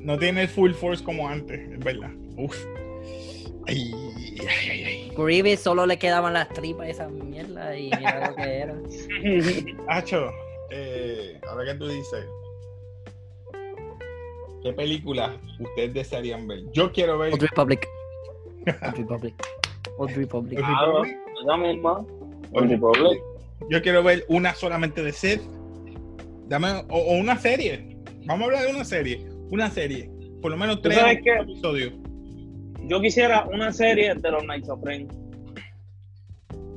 [0.00, 2.10] No tiene el full force como antes, es verdad.
[2.38, 2.56] Uf.
[3.66, 3.92] Ay,
[4.40, 5.12] ay, ay, ay.
[5.16, 8.74] Grievous solo le quedaban las tripas y esa mierda y mira lo que era.
[9.88, 10.30] Hacho,
[10.70, 12.26] eh, ahora que tú dices,
[14.62, 16.60] ¿qué película ustedes desearían ver?
[16.72, 17.86] Yo quiero ver Old Republic.
[18.82, 19.34] Old Republic.
[19.98, 20.58] Old Republic.
[20.58, 21.16] Old Claro, Republic.
[21.42, 22.06] esa misma.
[22.52, 23.22] Old Republic.
[23.70, 25.42] Yo quiero ver una solamente de Seth.
[26.48, 27.96] Dame, o, o una serie.
[28.26, 29.26] Vamos a hablar de una serie.
[29.50, 30.10] Una serie.
[30.42, 31.92] Por lo menos ¿Tú tres episodios.
[32.86, 35.08] Yo quisiera una serie de los Knights of Ren.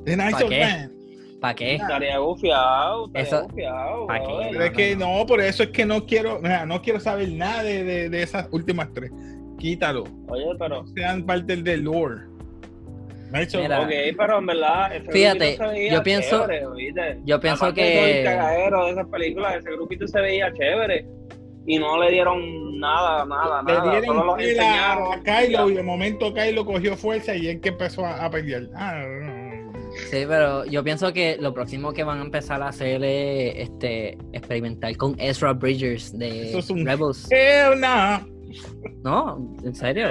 [0.04, 0.64] The Knights ¿Pa of qué?
[0.64, 0.92] Ren.
[1.40, 1.74] ¿Para qué?
[1.76, 4.06] Estaría gufiado, estaría Eso- gufiado.
[4.06, 4.48] ¿pa' qué?
[4.52, 7.84] Pero es que no, por eso es que no quiero, no quiero saber nada de,
[7.84, 9.12] de- de esas últimas tres.
[9.58, 10.04] Quítalo.
[10.28, 10.86] Oye, pero.
[10.94, 12.22] Sean parte del lore.
[13.30, 13.82] Mira.
[13.82, 14.96] Ok, pero en verdad.
[14.96, 17.18] ese Fíjate, se veía yo pienso- chévere.
[17.26, 18.24] Yo pienso Aparte de todo el que.
[18.24, 21.06] cagadero de esas películas, ese grupito se veía chévere.
[21.70, 23.84] Y no le dieron nada, nada, Le nada.
[23.84, 25.22] Solo dieron los tela a.
[25.22, 28.62] Kylo y de momento Kylo cogió fuerza y él que empezó a, a pelear.
[28.74, 29.04] Ah,
[30.10, 34.18] Sí, pero yo pienso que lo próximo que van a empezar a hacer es este,
[34.32, 37.28] experimentar con Ezra Bridgers de Eso es un- Rebels.
[39.02, 39.56] No.
[39.64, 40.08] En serio.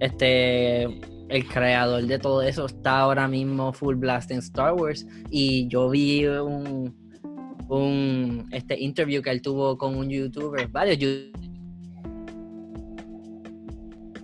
[0.00, 5.68] Este, el creador de todo eso está ahora mismo full blast en Star Wars y
[5.68, 6.94] yo vi un,
[7.68, 10.98] un este interview que él tuvo con un youtuber, varios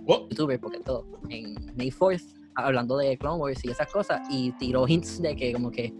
[0.07, 4.51] Oh, youtubers, porque todo, en May 4th, hablando de Clone Wars y esas cosas, y
[4.53, 5.93] tiró hints de que como que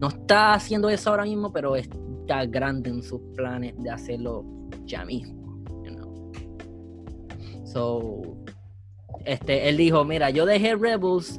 [0.00, 4.46] no está haciendo eso ahora mismo, pero está grande en sus planes de hacerlo
[4.86, 5.62] ya mismo.
[5.84, 6.32] you know.
[7.66, 8.22] So,
[9.26, 11.38] este, él dijo, mira, yo dejé Rebels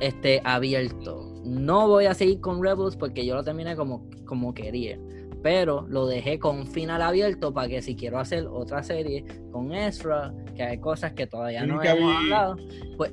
[0.00, 1.29] este, abierto.
[1.50, 4.98] No voy a seguir con Rebels porque yo lo terminé como, como quería.
[5.42, 10.32] Pero lo dejé con final abierto para que si quiero hacer otra serie con Ezra,
[10.54, 12.56] que hay cosas que todavía no hemos hablado,
[12.96, 13.12] pues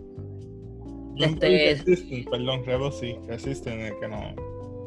[1.17, 4.35] Este- Resistance, perdón, Rebel sí, Resistance, el que no.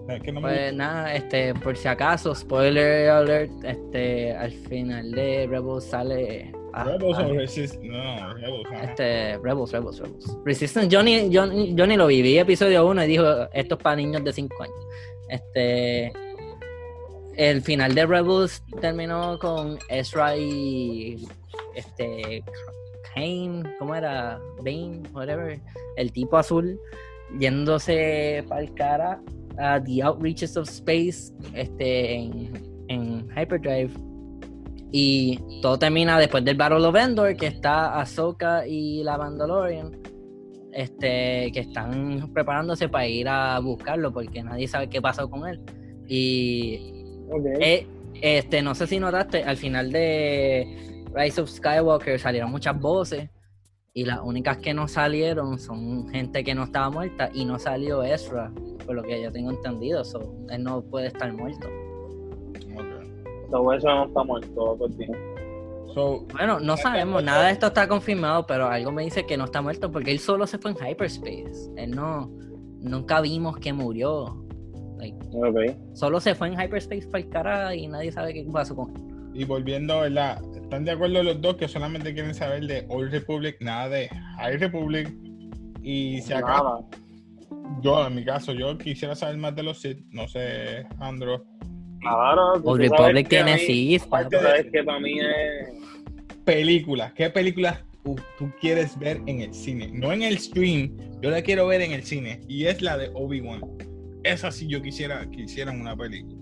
[0.08, 5.10] el que no me Pues nada, este, por si acaso, spoiler alert, este, al final
[5.10, 6.52] de Rebels sale.
[6.72, 8.68] Ah, Rebels ah, o Resistance, no, Rebels.
[8.82, 10.38] este, Rebels, Rebels, Rebels.
[10.44, 13.74] Resistance, yo ni, yo, ni- yo ni lo vi, vi episodio 1 y dijo, esto
[13.76, 14.76] es para niños de 5 años.
[15.28, 16.12] Este,
[17.36, 21.26] el final de Rebels terminó con Ezra y,
[21.74, 22.42] este,
[23.14, 24.40] Kane, ¿cómo era?
[24.58, 25.58] Bane, whatever,
[25.96, 26.78] el tipo azul,
[27.38, 29.20] yéndose para el cara
[29.58, 32.52] a The Outreaches of Space, este, en,
[32.88, 33.90] en Hyperdrive.
[34.92, 39.96] Y todo termina después del Battle of Endor, que está Ahsoka y la Mandalorian,
[40.72, 45.60] este, que están preparándose para ir a buscarlo porque nadie sabe qué pasó con él.
[46.08, 47.04] Y
[47.60, 47.86] eh,
[48.20, 53.28] este, no sé si notaste, al final de Rise of Skywalker salieron muchas voces
[53.92, 58.02] y las únicas que no salieron son gente que no estaba muerta y no salió
[58.02, 58.52] Ezra,
[58.86, 61.68] por lo que yo tengo entendido, so, él no puede estar muerto.
[63.50, 63.58] No.
[65.94, 69.44] So, Bueno, no sabemos, nada de esto está confirmado, pero algo me dice que no
[69.46, 71.70] está muerto porque él solo se fue en hyperspace.
[71.76, 72.30] Él no,
[72.80, 74.44] nunca vimos que murió.
[74.98, 75.16] Like,
[75.94, 79.30] solo se fue en hyperspace para el cara y nadie sabe qué pasó con él.
[79.34, 80.40] y volviendo, ¿verdad?
[80.54, 84.58] ¿Están de acuerdo los dos que solamente quieren saber de Old Republic, nada de High
[84.58, 85.12] Republic?
[85.82, 86.80] Y acaso, Nada.
[87.80, 91.44] yo en mi caso, yo quisiera saber más de los Sith, no sé, Andro.
[92.00, 93.98] Claro, Old Republic tiene papi.
[94.30, 95.68] sabes que para mí es.
[96.44, 99.90] Películas, ¿qué películas tú, tú quieres ver en el cine?
[99.92, 102.40] No en el stream, yo la quiero ver en el cine.
[102.48, 103.60] Y es la de Obi-Wan.
[104.24, 106.36] Esa sí yo quisiera que hicieran una película.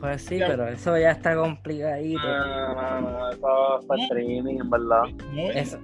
[0.00, 0.48] Pues sí, Ya.
[0.48, 2.20] pero eso ya está complicadito.
[2.20, 5.02] No, no, no, eso es para streaming, en verdad.
[5.32, 5.78] No, Eso,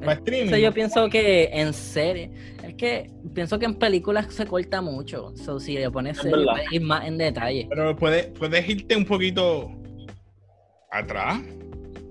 [0.00, 0.46] para streaming.
[0.52, 2.30] eso yo pienso que en serie,
[2.76, 5.32] que pienso que en películas se corta mucho.
[5.36, 7.66] So, si le pones puedes ir más en detalle.
[7.68, 9.70] Pero puedes, puedes irte un poquito
[10.90, 11.40] atrás.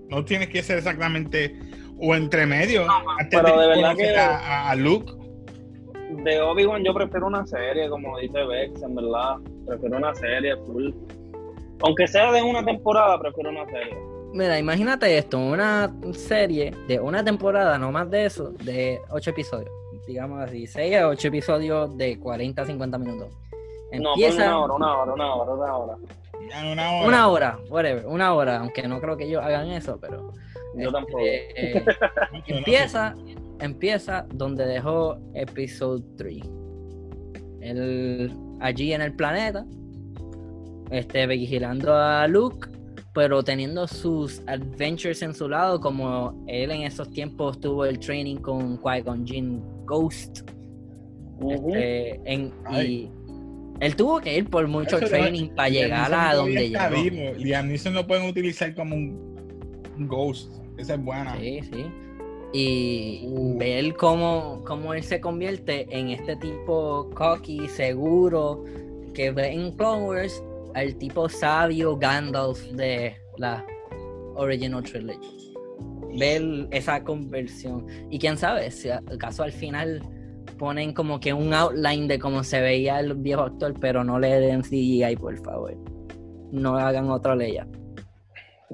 [0.10, 1.58] No tienes que ser exactamente
[2.00, 2.86] o entre medio.
[3.20, 5.12] Antes pero de verdad que- a, a- a Luke.
[6.24, 9.36] De Obi-Wan yo prefiero una serie, como dice Vex, en verdad.
[9.68, 10.92] Prefiero una serie full.
[11.82, 13.96] Aunque sea de una temporada, prefiero una serie.
[14.34, 19.70] Mira, imagínate esto, una serie de una temporada, no más de eso, de ocho episodios.
[20.08, 23.30] Digamos así, 6 a 8 episodios de 40 a 50 minutos.
[24.00, 25.98] No, Empieza una hora, una hora, una hora, una hora.
[26.38, 27.08] Una hora.
[27.08, 30.32] una hora, whatever, una hora, aunque no creo que ellos hagan eso, pero
[30.76, 31.20] Yo tampoco.
[31.22, 31.84] eh,
[32.32, 33.16] No, no, empieza,
[33.60, 36.44] empieza donde dejó episodio 3.
[37.62, 39.66] Él allí en el planeta,
[40.92, 42.68] este, vigilando a Luke,
[43.14, 48.36] pero teniendo sus adventures en su lado, como él en esos tiempos tuvo el training
[48.38, 50.42] con Qui-Gon Jinn Ghost.
[51.50, 53.10] Este, en- y
[53.82, 56.90] él tuvo que ir por mucho Eso no- training para llegar a donde llegó.
[57.04, 57.34] vivo.
[57.38, 59.36] Liam Neeson lo pueden utilizar como un,
[59.98, 60.52] un ghost.
[60.78, 61.38] Esa es buena.
[61.40, 61.86] Sí, sí.
[62.54, 63.58] Y Uh.
[63.58, 68.64] ver cómo, cómo él se convierte en este tipo cocky, seguro,
[69.14, 70.42] que ve en Clone Wars
[70.74, 73.66] al tipo sabio Gandalf de la
[74.36, 75.35] Original Trilogy.
[76.18, 77.86] Ver esa conversión.
[78.10, 80.02] Y quién sabe, si acaso al final
[80.58, 84.40] ponen como que un outline de cómo se veía el viejo actor, pero no le
[84.40, 85.76] den CGI, por favor.
[86.52, 87.58] No hagan otra ley.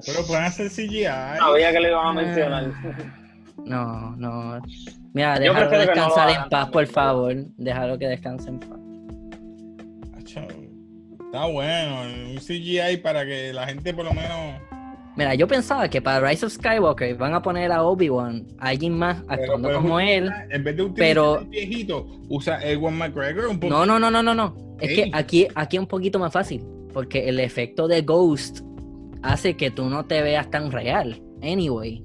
[0.06, 1.04] Pero pueden hacer CGI.
[1.04, 2.72] Sabía que le iban a mencionar.
[3.64, 4.60] No, no.
[5.12, 7.34] Mira, déjalo que no descansar en paz, por favor.
[7.56, 8.78] Déjalo que descanse en paz.
[11.32, 12.02] Está bueno.
[12.30, 14.60] Un CGI para que la gente por lo menos
[15.16, 18.96] Mira, yo pensaba que para Rise of Skywalker van a poner a Obi-Wan, a alguien
[18.96, 20.30] más actuando como él.
[20.50, 23.72] En vez de utilizar pero- viejito, usa Ewan McGregor un poco.
[23.72, 24.54] No, no, no, no, no, no.
[24.80, 26.64] Es que aquí, aquí es un poquito más fácil.
[26.92, 28.60] Porque el efecto de Ghost
[29.22, 31.22] hace que tú no te veas tan real.
[31.42, 32.02] Anyway.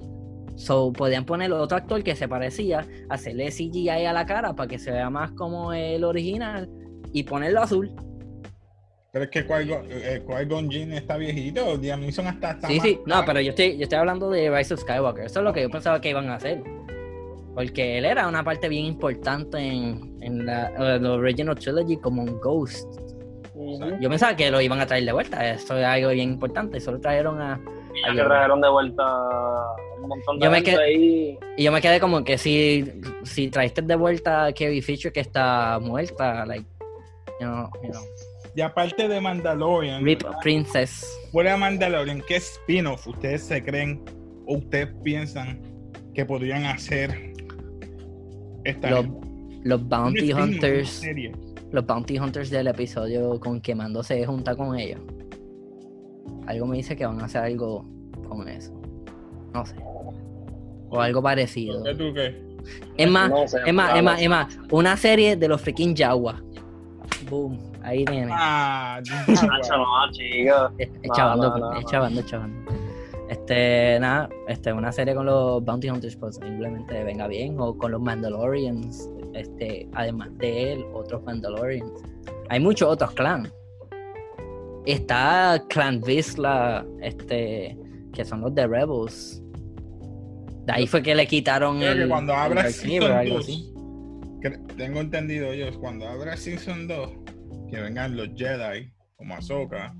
[0.55, 4.79] So, podían poner otro actor que se parecía, hacerle CGI a la cara para que
[4.79, 6.67] se vea más como el original
[7.13, 7.91] y ponerlo azul.
[9.11, 12.85] Pero es que Qui-Gon eh, Qui-Gon Jinn está viejito, Liam Neeson hasta está Sí, más-
[12.85, 15.25] sí, no, pero yo estoy, yo estoy hablando de Rise of Skywalker.
[15.25, 16.61] Eso es lo que yo pensaba que iban a hacer.
[17.55, 22.21] Porque él era una parte bien importante en, en la, eh, la original trilogy como
[22.21, 22.85] un ghost.
[23.99, 25.49] Yo pensaba que lo iban a traer de vuelta.
[25.51, 26.79] Eso es algo bien importante.
[26.79, 27.53] Solo trajeron a.
[28.05, 29.03] Ay, que yo- trajeron de vuelta
[29.99, 31.39] un montón de Yo me gente quedé- ahí.
[31.57, 32.93] Y yo me quedé como que si,
[33.23, 36.67] si trajiste de vuelta a Carrie Fisher que está muerta, like,
[37.41, 38.03] you know, you know,
[38.57, 40.39] Y aparte de Mandalorian, Rip ¿verdad?
[40.41, 41.05] Princess.
[41.31, 44.03] fuera de Mandalorian, ¿qué spin-off ustedes se creen
[44.47, 45.61] o ustedes piensan
[46.15, 47.33] que podrían hacer
[48.63, 49.05] esta Los,
[49.63, 51.03] los Un Bounty Hunters.
[51.69, 55.01] Los Bounty Hunters del episodio con quemándose junta con ellos.
[56.47, 57.87] Algo me dice que van a hacer algo
[58.27, 58.73] con eso.
[59.53, 59.75] No sé.
[60.89, 61.83] O algo parecido.
[61.83, 62.41] ¿Qué tú qué?
[62.97, 64.59] Es más, No es más, es más, es más.
[64.71, 66.41] Una serie de los freaking Jawa.
[67.29, 67.66] Boom.
[67.87, 68.29] Ahí viene.
[68.35, 70.71] Ah, Nacho, no, chica.
[70.77, 71.89] Es, chavando, no, no, es no.
[71.89, 72.71] chavando, es chavando.
[73.29, 78.01] Este, nada, este, una serie con los Bounty Hunters posiblemente venga bien, o con los
[78.01, 81.91] Mandalorians, este, además de él, otros Mandalorians.
[82.49, 83.49] Hay muchos otros clans.
[84.85, 87.77] Está Clan Vizsla, este,
[88.13, 89.41] que son los de Rebels.
[90.65, 93.35] De ahí fue que le quitaron Creo el, que cuando el abra Darksaber, Season algo
[93.35, 93.73] 2, así.
[94.41, 97.09] cre- tengo entendido yo, cuando abra Season 2,
[97.69, 99.93] que vengan los Jedi, como Ahsoka,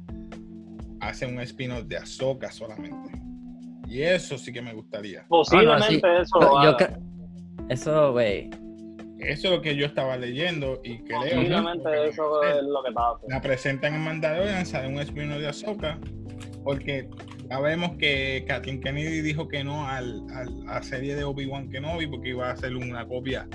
[1.02, 3.12] hacen un spin-off de Ahsoka solamente.
[3.88, 5.26] Y eso sí que me gustaría.
[5.30, 6.32] Posiblemente Ah, no, sí.
[6.32, 7.00] eso yo cre-
[7.70, 8.50] Eso, güey.
[9.20, 12.92] Eso es lo que yo estaba leyendo y creo que Posiblemente eso es lo que
[12.94, 13.20] pasa.
[13.28, 15.98] la presentan en Mandalorian, sale un spin-off de Ahsoka,
[16.64, 17.10] porque
[17.50, 21.70] ya vemos que Kathleen Kennedy dijo que no al, al- a la serie de Obi-Wan
[21.70, 23.48] Kenobi porque iba a hacer una copia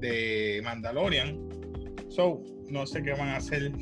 [0.00, 1.47] de Mandalorian.
[2.08, 2.40] So,
[2.70, 3.72] no sé qué van a hacer.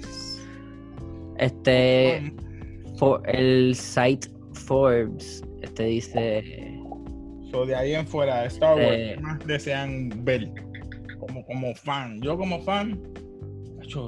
[1.38, 2.32] Este,
[2.98, 6.72] For- el site Forbes este dice
[7.50, 9.12] So, de ahí en fuera, Star Wars, Eh.
[9.14, 10.50] ¿qué más desean ver?
[11.18, 12.20] Como, como fan.
[12.20, 13.00] Yo como fan,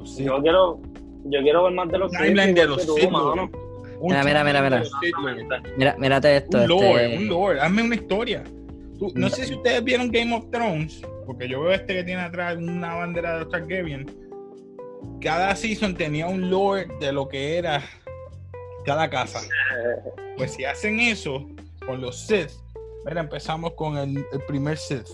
[0.04, 0.24] sí.
[0.24, 0.80] Yo quiero,
[1.24, 3.10] yo quiero ver más de los Timeline de los Sith
[4.00, 4.82] Mira, mira, mira, de mira.
[5.76, 7.60] mira mírate esto Un lore, este, un lore.
[7.60, 8.44] Hazme una historia.
[8.98, 9.28] Tú- No.
[9.30, 12.94] sé si ustedes vieron Game of Thrones, porque yo veo este que tiene atrás una
[12.94, 14.06] bandera de Targaryen.
[15.20, 17.84] Cada season tenía un lore de lo que era
[18.86, 19.42] cada casa.
[20.38, 21.46] Pues si hacen eso
[21.84, 22.52] con los Sith,
[23.04, 25.06] mira, empezamos con el, primer Sith.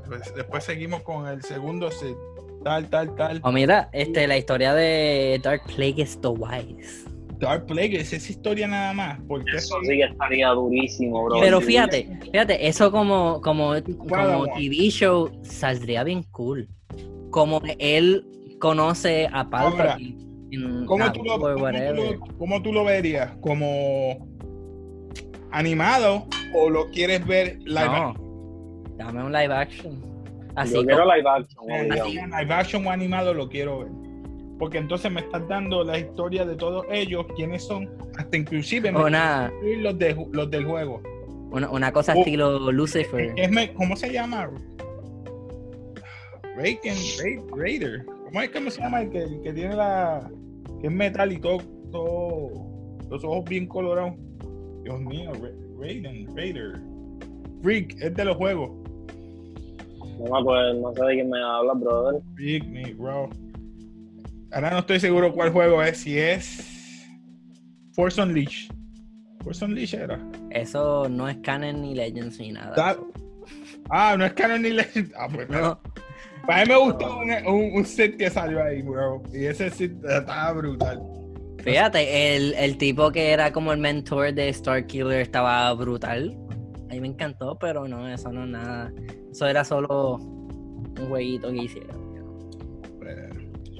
[0.00, 2.16] Después, después seguimos con el segundo Sith.
[2.64, 3.40] Tal, tal, tal.
[3.42, 7.13] oh, mira este la historia de Dark Plagueis the Wise
[7.44, 9.20] Dark Plague, es esa historia nada más.
[9.28, 11.40] Porque Eso sí que estaría durísimo, bro.
[11.40, 13.72] pero fíjate fíjate eso como como
[14.08, 16.68] como TV show saldría bien cool
[17.30, 18.26] como él
[18.60, 20.16] conoce a Palpatine
[20.50, 21.96] en ¿Cómo tú, lo, or cómo tú whatever.
[21.96, 23.32] lo- cómo tú lo verías?
[23.40, 24.28] ¿Como
[25.50, 28.96] animado o lo quieres ver live no action?
[28.96, 30.00] dame un live action
[30.56, 33.88] así Yo como- quiero live action, así live action o animado lo quiero ver.
[34.64, 37.86] Porque entonces me estás dando la historia de todos ellos, quiénes son,
[38.16, 41.02] hasta inclusive me una, incluir los, de, los del juego.
[41.50, 42.20] una, una cosa Oh.
[42.20, 44.48] estilo Lucifer Es ¿Cómo se llama?
[46.56, 48.06] Raiken, Ra- Raider.
[48.06, 50.30] ¿Cómo es que se llama el que, el que tiene la.
[50.80, 51.58] que es metal y todo,
[51.92, 52.48] todo.
[53.10, 54.14] los ojos bien colorados?
[54.82, 56.80] Dios mío, Ra- Raiden, Raider.
[57.62, 58.70] Freak, es de los juegos.
[60.20, 62.22] No me acuerdo, no sé de quién me habla, brother.
[62.34, 63.28] Freak me, bro.
[64.54, 67.08] Ahora no estoy seguro cuál juego es, si es.
[67.92, 68.70] Force Unleashed.
[69.42, 70.18] Force Unleashed era.
[70.50, 72.74] Eso no es canon ni Legends ni nada.
[72.74, 72.98] Da-
[73.90, 75.12] Ah, no es Canon ni Legend.
[75.18, 75.48] Ah, pues.
[75.50, 75.78] No,
[76.46, 79.22] Para mí me gustó un, un, un set que salió ahí, bro.
[79.34, 81.02] Y ese set estaba brutal.
[81.62, 86.34] Fíjate, el, el tipo que era como el mentor de Starkiller estaba brutal.
[86.90, 88.92] A mí me encantó, pero no, eso no es nada.
[89.30, 92.03] Eso era solo un jueguito que hicieron.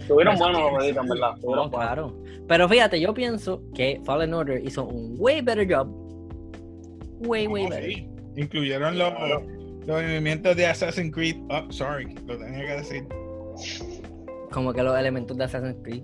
[0.04, 1.36] Estuvieron Eso buenos jueguitos, en verdad.
[1.42, 2.14] No, claro.
[2.46, 5.88] Pero fíjate, yo pienso que Fallen Order hizo un way better job.
[7.26, 7.90] Way, way no, better.
[7.90, 8.08] sí.
[8.36, 9.14] Incluyeron los,
[9.86, 11.36] los movimientos de Assassin's Creed.
[11.48, 13.06] Oh, sorry, lo tenía que decir.
[14.52, 16.02] Como que los elementos de Assassin's Creed.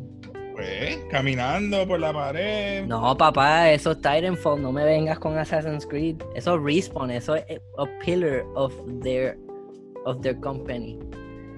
[0.54, 2.86] Pues, caminando por la pared.
[2.86, 4.62] No, papá, eso es Titanfall.
[4.62, 6.16] No me vengas con Assassin's Creed.
[6.34, 7.10] Eso es Respawn.
[7.10, 7.44] Eso es
[7.76, 9.36] a pillar of their,
[10.06, 10.98] of their company.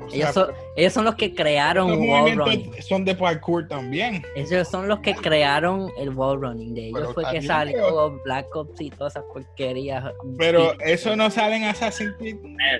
[0.08, 0.46] Sea, Ellos son,
[0.76, 2.72] ellos son los que crearon wall running.
[2.82, 4.22] son de parkour también.
[4.36, 6.74] Ellos son los que crearon el wall running.
[6.74, 10.04] De ellos Pero fue que salió Black Ops y todas esas porquerías.
[10.38, 12.36] Pero eso no sale en Assassin's Creed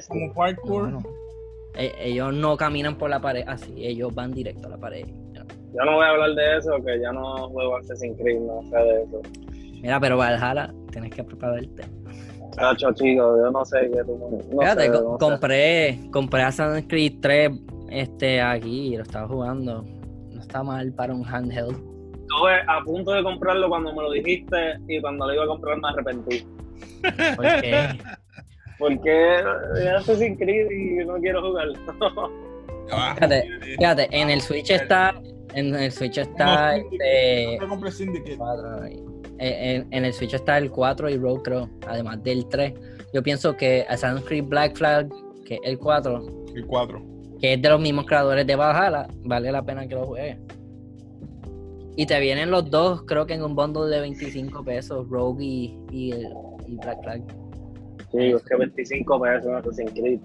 [0.08, 0.88] como parkour.
[0.90, 1.02] No, no.
[1.74, 5.06] E- Ellos no caminan por la pared así, ellos van directo a la pared.
[5.74, 8.76] Yo no voy a hablar de eso, que ya no juego Assassin's Creed, no sé
[8.76, 9.22] de eso.
[9.80, 11.82] Mira, pero Valhalla, tienes que prepararte.
[12.56, 14.18] Chacho, chico, yo no sé qué tú...
[14.52, 15.18] No Fíjate, sé, co- no sé.
[15.18, 17.50] compré, compré Assassin's Creed 3
[17.90, 19.84] este, aquí y lo estaba jugando.
[20.30, 21.76] No está mal para un handheld.
[22.20, 24.56] Estuve a punto de comprarlo cuando me lo dijiste
[24.88, 26.46] y cuando lo iba a comprar me arrepentí.
[27.36, 27.98] Porque
[28.78, 29.36] Porque
[29.82, 31.74] ya Assassin's Creed y no quiero jugarlo.
[33.14, 33.48] Fíjate,
[33.78, 35.14] fíjate, en el Switch está,
[35.54, 38.38] en el Switch está No, este, no compré Syndicate.
[39.48, 42.72] En, en el Switch está el 4 y Road creo, además del 3.
[43.12, 45.08] Yo pienso que Assassin's Creed Black Flag,
[45.44, 46.22] que es el 4,
[46.54, 47.02] El 4.
[47.40, 50.38] que es de los mismos creadores de Valhalla, vale la pena que lo juegues.
[51.96, 55.78] Y te vienen los dos, creo que en un bundle de 25 pesos, Rogue y,
[55.90, 56.28] y, el-
[56.66, 57.22] y Black Flag.
[58.12, 60.20] Sí, es que 25 pesos en Assassin's Creed.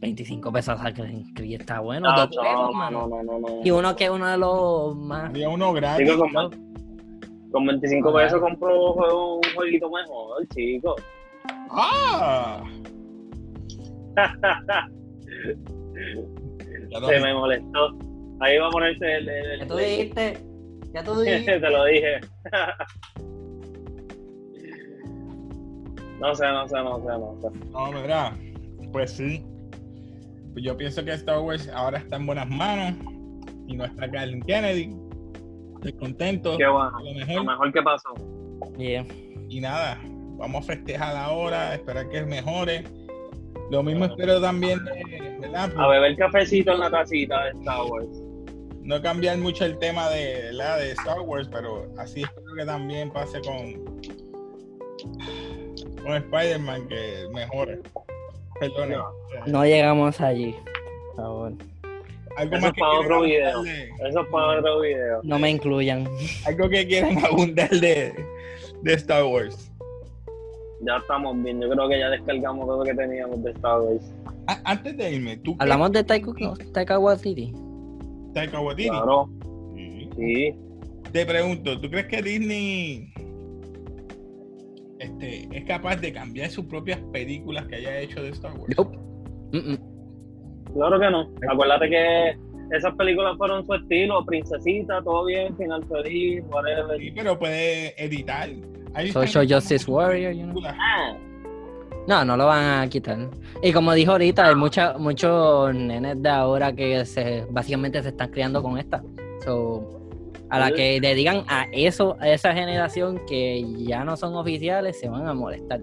[0.00, 2.08] 25 pesos, Assassin's Creed está bueno.
[2.10, 3.06] No, no, mano.
[3.08, 3.60] no, no, no, no.
[3.64, 5.28] Y uno que es uno de los más.
[5.30, 6.08] Había uno gratis.
[6.08, 6.24] Chico,
[7.50, 8.18] con, con 25 Ajá.
[8.18, 8.94] pesos compro
[9.36, 10.96] un, jueguito mejor, chico.
[11.70, 12.62] ¡Ah!
[17.08, 17.96] Se me molestó.
[18.40, 19.28] Ahí va a ponerse el...
[19.28, 20.38] el- el- Ya tú dijiste.
[20.94, 21.60] Ya tú dijiste.
[21.60, 22.20] Te lo dije.
[26.20, 27.48] no sé, no sé, no sé, no sé.
[27.70, 28.36] No, mira.
[28.92, 29.44] Pues sí.
[30.52, 32.94] Pues yo pienso que Star Wars ahora está en buenas manos.
[33.68, 34.96] Y no está Kathleen Kennedy.
[35.80, 36.58] Estoy contento.
[36.58, 36.90] Qué bueno.
[36.90, 37.46] Lo Lo mejor.
[37.46, 38.08] mejor que pasó.
[38.76, 39.06] Yeah.
[39.48, 39.98] Y nada.
[40.36, 41.74] Vamos a festejar ahora.
[41.74, 42.84] Esperar que mejore.
[43.70, 45.72] Lo mismo espero también de, ¿verdad?
[45.78, 48.08] A beber cafecito en la tacita de Star Wars.
[48.82, 50.78] no cambiar mucho el tema de, ¿verdad?
[50.80, 53.84] de Star Wars, pero así espero que también pase con,
[56.02, 57.80] con Spider-Man, que mejore.
[58.58, 58.90] Perdón.
[58.90, 59.12] No.
[59.46, 60.54] No llegamos allí.
[61.14, 61.52] Por favor.
[62.40, 63.64] Algo Eso más es que para otro video.
[63.64, 65.20] Eso es para otro video.
[65.22, 66.08] No me incluyan.
[66.46, 68.14] Algo que quieran abundar de,
[68.82, 69.70] de Star Wars.
[70.82, 71.60] Ya estamos bien.
[71.60, 74.14] Yo creo que ya descargamos todo lo que teníamos de Star Wars.
[74.46, 76.32] A- antes de irme, ¿tú crees Hablamos de Taika,
[76.72, 77.52] Taika Waititi.
[78.32, 78.88] Taika Waititi?
[78.88, 79.28] Claro,
[79.76, 80.08] Sí.
[80.16, 80.54] sí.
[81.12, 83.12] Te pregunto, ¿tú crees que Disney
[84.98, 88.74] este, es capaz de cambiar sus propias películas que haya hecho de Star Wars?
[88.76, 88.96] Nope.
[89.52, 89.78] Mm-mm.
[90.74, 91.30] Claro que no.
[91.50, 92.36] Acuérdate que
[92.70, 96.98] esas películas fueron su estilo, princesita, todo bien, final feliz, whatever.
[96.98, 98.48] Sí, pero puede editar.
[99.12, 100.62] Social Justice Warrior, you know.
[100.66, 101.16] Ah,
[102.06, 103.18] No, no lo van a quitar.
[103.62, 108.30] Y como dijo ahorita, hay mucha, muchos nenes de ahora que se, básicamente se están
[108.30, 109.02] criando con esta.
[109.44, 110.00] So,
[110.48, 114.98] a la que le digan a eso, a esa generación que ya no son oficiales,
[114.98, 115.80] se van a molestar.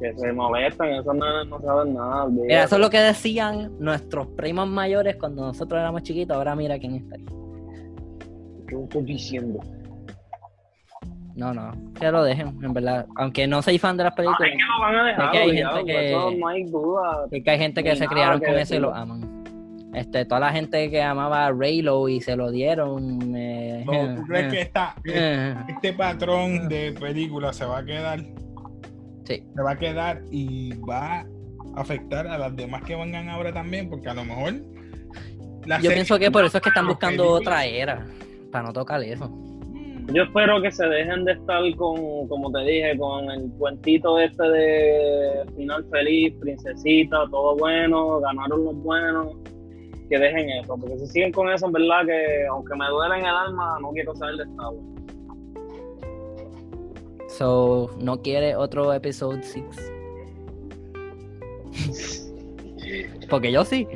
[0.00, 2.26] Que se molestan, esos no, no saben nada.
[2.28, 6.36] Mira, eso es lo que decían nuestros primos mayores cuando nosotros éramos chiquitos.
[6.36, 7.24] Ahora mira quién está ahí.
[8.68, 9.60] ¿Qué estoy diciendo?
[11.34, 11.70] No, no,
[12.00, 13.06] que lo dejen, en verdad.
[13.16, 15.30] Aunque no soy fan de las Ah, películas, es que lo van a dejar, Es
[15.30, 17.26] que hay obligado, gente que- eso no hay duda.
[17.30, 18.80] es que hay gente que Ni se criaron que con eso y decir.
[18.80, 19.36] lo aman.
[19.94, 23.34] Este, toda la gente que amaba a Raylo y se lo dieron.
[23.36, 28.20] eh, No, ¿Tú crees que esta, eh, este patrón de películas se va a quedar?
[29.26, 29.42] Sí.
[29.54, 31.26] Se va a quedar y va a
[31.76, 34.54] afectar a las demás que vengan ahora también, porque a lo mejor.
[35.66, 38.06] la Yo pienso que por eso es que están buscando películas- otra era,
[38.52, 39.28] para no tocar eso.
[39.28, 44.18] Mm, Yo espero que se dejen de estar con, como te dije, con el cuentito
[44.20, 49.28] este de final feliz, princesita, todo bueno, ganaron los buenos.
[50.08, 53.22] Que dejen eso, porque si siguen con eso, en verdad que aunque me duele en
[53.22, 54.76] el alma, no quiero saber de Wars.
[57.28, 59.92] So, no quiere otro episodio 6.
[63.28, 63.86] Porque yo sí.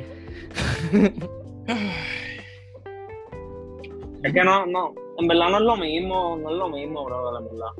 [4.23, 7.37] Es que no, no, en verdad no es lo mismo, no es lo mismo, bro,
[7.37, 7.71] en verdad.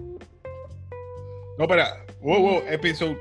[1.57, 1.83] No, pero.
[2.21, 3.17] Wow, wow, episode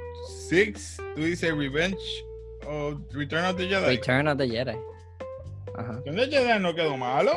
[0.49, 1.03] 6.
[1.17, 2.25] Tú dices Revenge
[2.67, 3.87] o Return of the Jedi.
[3.87, 4.79] Return of the Jedi.
[5.75, 5.93] Ajá.
[6.05, 7.33] Return of the Jedi no quedó malo.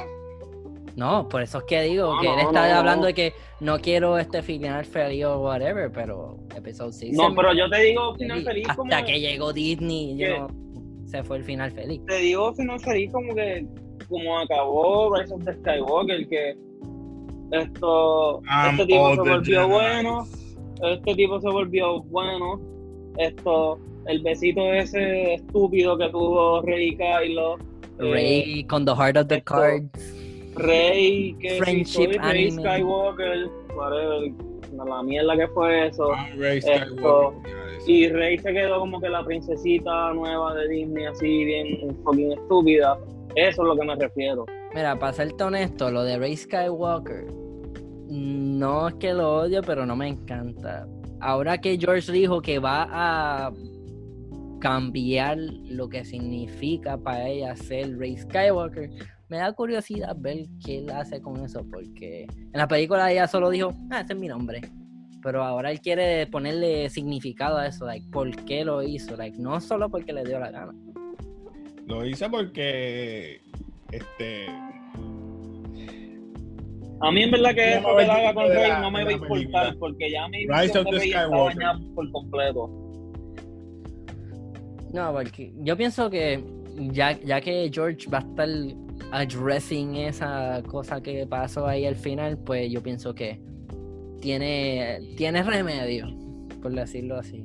[0.96, 3.08] No, por eso es que digo No, que él no, está no, hablando no.
[3.08, 7.18] de que no quiero este final feliz o whatever, pero episodio 6.
[7.18, 9.06] No, pero yo te digo final feliz hasta como...
[9.06, 10.36] que llegó Disney, ¿Qué?
[10.38, 10.48] yo
[11.06, 12.02] se fue el final feliz.
[12.06, 13.66] Te digo final feliz como que
[14.10, 16.56] como acabó Rise of the Skywalker, que
[17.52, 20.28] esto, I'm este tipo se volvió bueno,
[20.84, 22.60] este tipo se volvió bueno,
[23.18, 29.18] esto, el besito ese estúpido que tuvo Rey y Kylo, eh, Rey con The Heart
[29.18, 30.20] of the esto- Cards.
[30.56, 32.62] Rey, que Friendship Rey anime.
[32.62, 34.32] Skywalker, whatever,
[34.72, 36.12] la mierda que fue eso.
[36.14, 37.34] Ah, Rey Esto-.
[37.86, 42.98] Y Rey se quedó como que la princesita nueva de Disney, así bien fucking estúpida.
[43.36, 44.46] Eso es lo que me refiero.
[44.74, 47.26] Mira, para serte honesto, lo de Rey Skywalker,
[48.10, 50.88] no es que lo odio, pero no me encanta.
[51.20, 53.52] Ahora que George dijo que va a
[54.60, 58.90] cambiar lo que significa para ella ser Rey Skywalker,
[59.34, 63.50] me da curiosidad ver qué él hace con eso, porque en la película ella solo
[63.50, 64.62] dijo, ah, ese es mi nombre.
[65.24, 69.18] Pero ahora él quiere ponerle significado a eso, like, ¿por qué lo hizo?
[69.18, 70.72] Like, no solo porque le dio la gana.
[71.88, 73.42] Lo hice porque
[73.92, 74.46] este
[77.02, 79.14] A mí en verdad que eso no que haga con Rey no me va a
[79.14, 81.12] importar, porque ya mi Rise visión of de the Rey
[81.50, 82.70] está por completo.
[84.94, 86.44] No, porque yo pienso que
[86.92, 88.48] ya, ya que George va a estar
[89.14, 93.40] addressing esa cosa que pasó ahí al final, pues yo pienso que
[94.20, 96.08] tiene, tiene remedio,
[96.62, 97.44] por decirlo así.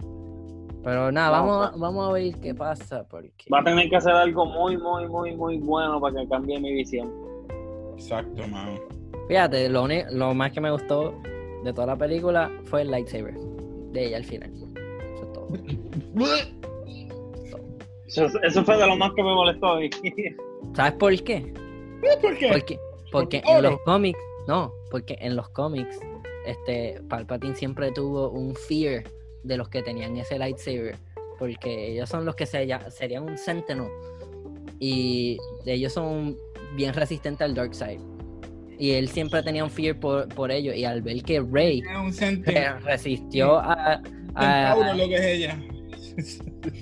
[0.83, 4.47] Pero nada, vamos, vamos a ver qué pasa, porque Va a tener que hacer algo
[4.47, 7.13] muy, muy, muy, muy bueno para que cambie mi visión.
[7.95, 8.81] exacto, mano.
[9.29, 11.15] fíjate, lo, lo más que me gustó
[11.65, 13.35] de toda la película fue el lightsaber
[13.93, 14.51] de ella al final.
[14.55, 15.49] Eso es todo.
[18.07, 19.91] Eso, eso fue de lo más que me molestó a mí.
[20.75, 21.53] ¿Sabes por qué?
[22.21, 22.49] ¿Por qué?
[22.53, 22.79] Porque,
[23.11, 25.99] porque Por en los cómics, no, porque en los cómics,
[26.47, 29.05] este, Palpatine siempre tuvo un fear
[29.43, 30.97] de los que tenían ese lightsaber,
[31.39, 33.89] porque ellos son los que se, ya- serían un Sentinel
[34.81, 36.37] y ellos son
[36.77, 38.01] bien resistentes al Dark Side.
[38.79, 42.79] Y él siempre tenía un fear por, por ellos, y al ver que Rey centauro
[42.85, 44.01] resistió a,
[44.37, 45.61] a- lo que es ella.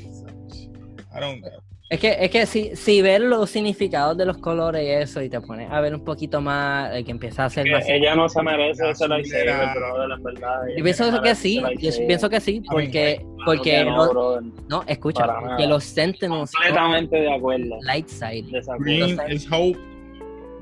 [1.15, 1.61] I don't know.
[1.89, 5.29] Es que, es que si, si ves los significados de los colores y eso, y
[5.29, 8.17] te pones a ver un poquito más, el que empieza a ser Que más ella
[8.17, 9.75] no se merece La ese lightsaber, azulera.
[9.75, 10.61] brother, en verdad.
[10.77, 12.07] Yo pienso que sí, yo lightsaber.
[12.09, 15.65] pienso que sí, porque, porque que no, no, escucha, nada.
[15.67, 17.79] los Sentinels Completamente de acuerdo.
[17.83, 18.43] light side.
[18.51, 19.79] De esa Green is hope.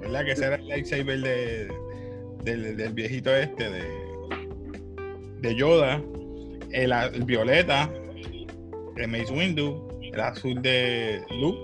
[0.00, 0.24] ¿Verdad?
[0.26, 1.72] Que ese era el lightsaber de,
[2.42, 3.84] del, del viejito este de,
[5.40, 6.02] de Yoda.
[6.70, 7.88] El, el violeta
[8.96, 9.88] de Mace Windu.
[10.14, 11.58] El azul de Luke.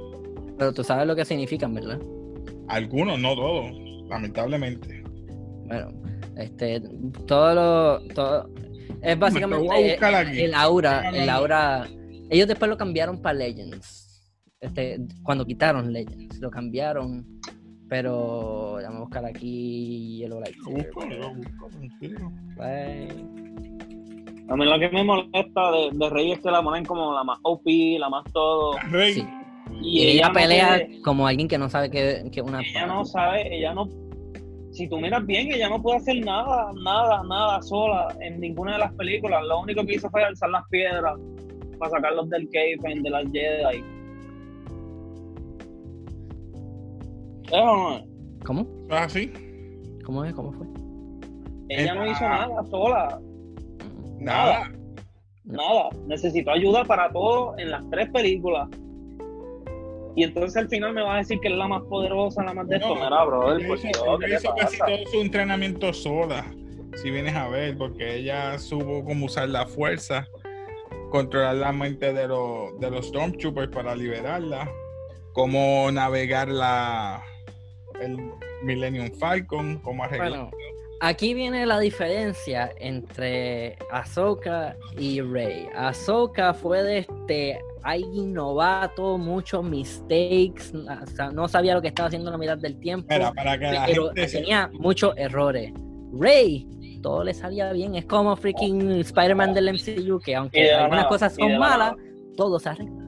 [0.59, 2.01] Pero tú sabes lo que significan, ¿verdad?
[2.69, 3.73] Algunos, no todos.
[4.09, 5.05] Lamentablemente.
[5.67, 5.93] Bueno,
[6.37, 6.81] este,
[7.29, 8.51] todo lo, todo,
[9.03, 10.41] es básicamente buscar aquí.
[10.41, 11.87] el aura, el aura,
[12.29, 14.29] ellos después lo cambiaron para Legends,
[14.59, 17.25] este, cuando quitaron Legends, lo cambiaron,
[17.89, 20.57] pero vamos a buscar aquí Yellow Light.
[20.57, 22.33] Lo busco, lo busco, tranquilo.
[24.51, 27.23] A mí lo que me molesta de, de Rey es que la ponen como la
[27.25, 27.63] más OP,
[27.99, 28.73] la más todo.
[28.91, 29.27] Rey, Sí.
[29.81, 33.05] Y, Y ella pelea puede- como alguien que no sabe que, que una ella no
[33.05, 33.89] sabe, ella no.
[34.73, 38.79] Si tú miras bien, ella no puede hacer nada, nada, nada sola en ninguna de
[38.81, 39.43] las películas.
[39.47, 41.19] Lo único que hizo fue alzar las piedras
[41.79, 43.85] para sacarlos del cave de las Jedi.
[47.45, 48.45] ¿Es es?
[48.45, 48.67] ¿Cómo?
[48.89, 49.33] ¿es así?
[50.05, 50.33] ¿Cómo es?
[50.35, 50.67] ¿Cómo fue?
[51.69, 53.21] Ella no hizo nada sola,
[54.21, 54.71] Nada.
[55.45, 55.89] nada.
[56.07, 58.69] Necesitó ayuda para todo en las tres películas.
[60.17, 62.69] Y entonces al final me vas a decir que es la más poderosa, la más
[62.69, 62.89] de esto.
[62.89, 65.93] No, Mira, brother, ella por hizo- Dios, ella ¿qué te hizo casi todo su entrenamiento
[65.93, 66.45] sola,
[66.97, 70.27] si vienes a ver, porque ella supo cómo usar la fuerza,
[71.11, 74.69] controlar la mente de, los de los Stormtroopers para liberarla,
[75.33, 77.23] cómo navegar la
[78.01, 78.17] el
[78.65, 80.31] Millennium Falcon, cómo arreglar.
[80.31, 80.51] Bueno,
[81.01, 85.67] aquí viene la diferencia entre Ahsoka y Rey.
[85.75, 92.09] Ahsoka fue de este alguien novato, muchos mistakes, o sea, no sabía lo que estaba
[92.09, 95.73] haciendo la mitad del tiempo, Mira, para que la pero gente se- tenía muchos errores.
[96.13, 96.69] Rey,
[97.03, 101.35] todo le salía bien, es como freaking Spider-Man del MCU, que aunque algunas nada, cosas
[101.35, 102.09] son la malas, nada.
[102.37, 103.03] todo se arregla.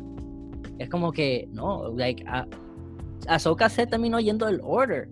[0.78, 2.46] Es como que, no, like, a-
[3.28, 5.06] Ahsoka se terminó yendo del order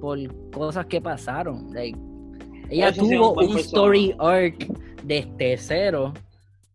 [0.00, 0.18] por
[0.50, 1.72] cosas que pasaron.
[1.72, 1.98] Like,
[2.70, 4.66] ella Eso tuvo un story arc
[5.04, 6.12] desde cero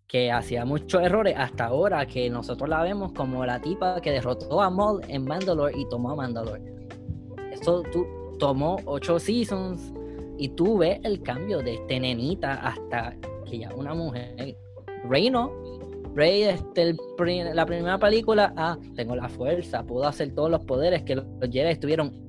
[0.07, 4.61] que hacía muchos errores hasta ahora que nosotros la vemos como la tipa que derrotó
[4.61, 6.61] a Maul en Mandalore y tomó a Mandalore.
[7.51, 8.05] Esto tú,
[8.37, 9.93] tomó ocho seasons
[10.37, 13.15] y tú ves el cambio de este nenita hasta
[13.49, 14.55] que ya una mujer.
[15.09, 15.51] Reino,
[16.15, 21.03] Rey, este, el la primera película, ah, tengo la fuerza, puedo hacer todos los poderes
[21.03, 22.22] que los Jedi estuvieron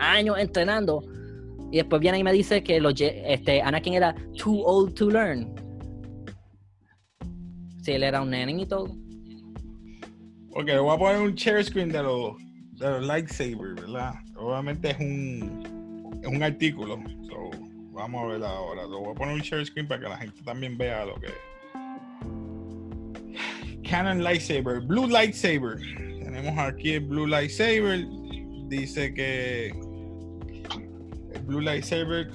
[0.00, 1.02] años entrenando.
[1.70, 5.54] Y después viene y me dice que los este, Anakin era too old to learn.
[7.82, 8.86] Si él era un nene y todo.
[10.52, 12.36] Ok, voy a poner un share screen de los,
[12.72, 14.14] de los lightsabers, ¿verdad?
[14.36, 17.00] Obviamente es un, es un artículo.
[17.28, 17.50] So,
[17.92, 18.82] vamos a ver ahora.
[18.82, 21.26] Lo voy a poner un share screen para que la gente también vea lo que
[21.26, 21.32] es.
[23.88, 25.78] Canon lightsaber, blue lightsaber.
[26.22, 28.06] Tenemos aquí el blue lightsaber.
[28.68, 29.72] Dice que
[31.50, 32.30] blue lightsaber,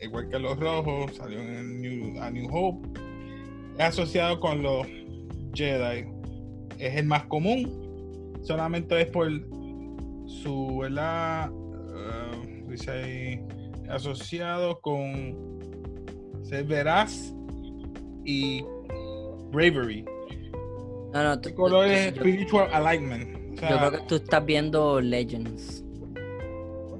[0.00, 3.00] igual que los rojos, salió en New, a New Hope.
[3.78, 4.86] Es asociado con los
[5.54, 6.18] Jedi
[6.78, 8.38] es el más común.
[8.42, 9.28] Solamente es por
[10.26, 11.50] su, ¿verdad?
[11.50, 13.40] Eh, dice ahí,
[13.88, 15.58] asociado con
[16.42, 17.34] ser veraz
[18.24, 18.64] y
[19.50, 20.04] bravery.
[21.12, 23.58] No, no, tú, El color es yo, spiritual alignment.
[23.58, 25.84] O yo creo que tú estás viendo Legends.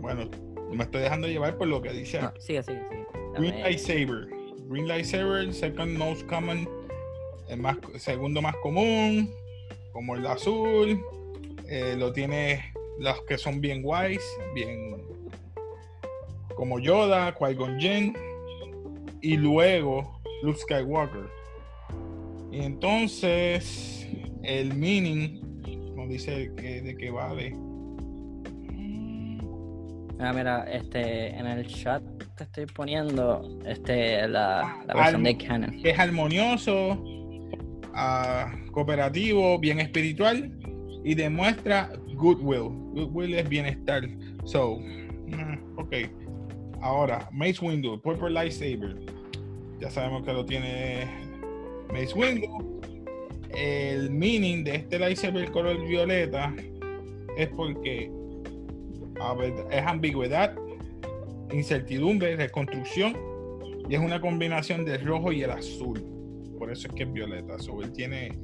[0.01, 0.29] bueno,
[0.75, 2.21] me estoy dejando llevar por lo que dice.
[2.21, 3.07] No, sigue, sigue, sigue.
[3.37, 4.29] Green lightsaber.
[4.69, 6.69] Green lightsaber, second most common,
[7.49, 9.33] el más, segundo más común,
[9.93, 11.01] como el azul.
[11.69, 14.25] Eh, lo tiene los que son bien wise,
[14.55, 14.97] bien
[16.57, 18.17] como Yoda, Qui-Gon Jinn
[19.23, 21.31] y luego Luke Skywalker.
[22.51, 24.09] Y entonces
[24.43, 25.41] el meaning
[25.95, 27.55] nos dice que, de qué vale.
[27.55, 27.68] Ah,
[30.19, 32.03] mira, este, en el chat
[32.37, 35.81] te estoy poniendo este, la, la versión Al- de Canon.
[35.85, 37.03] es armonioso,
[37.95, 40.53] ah, cooperativo, bien espiritual
[41.05, 42.69] y demuestra goodwill.
[42.95, 44.03] Goodwill es bienestar.
[44.45, 45.95] So, mm, ok.
[46.81, 48.97] Ahora, Mace Windu, Purple Lightsaber.
[49.81, 51.07] Ya sabemos que lo tiene
[51.93, 52.81] Mace Windu.
[53.57, 56.55] El meaning de este lightsaber color violeta
[57.37, 58.11] es porque
[59.71, 60.55] es ambigüedad,
[61.53, 63.17] incertidumbre, reconstrucción
[63.89, 66.05] y es una combinación del rojo y el azul.
[66.59, 67.59] Por eso es que es violeta.
[67.59, 68.37] So, él tiene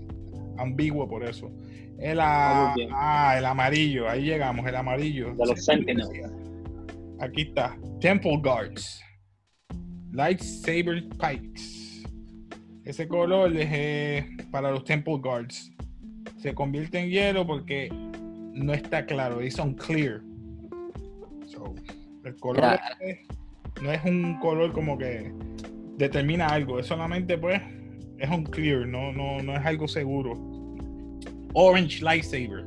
[0.59, 1.51] ambiguo por eso.
[1.99, 5.35] El, a- Ah, ah, el amarillo, ahí llegamos, el amarillo.
[5.35, 6.09] De los Sentinels.
[7.21, 7.77] Aquí está.
[8.01, 9.01] Temple Guards.
[10.13, 12.05] Lightsaber Pikes.
[12.85, 15.71] Ese color es eh, para los Temple Guards.
[16.39, 17.89] Se convierte en hielo porque
[18.53, 19.41] no está claro.
[19.41, 20.21] Es unclear.
[21.55, 21.75] So,
[22.25, 23.19] el color es-
[23.83, 25.33] no es un color como que
[25.97, 26.79] determina algo.
[26.79, 27.61] Es solamente pues
[28.19, 28.87] es unclear.
[28.87, 30.33] No, no, no es algo seguro.
[31.55, 32.65] Orange Lightsaber.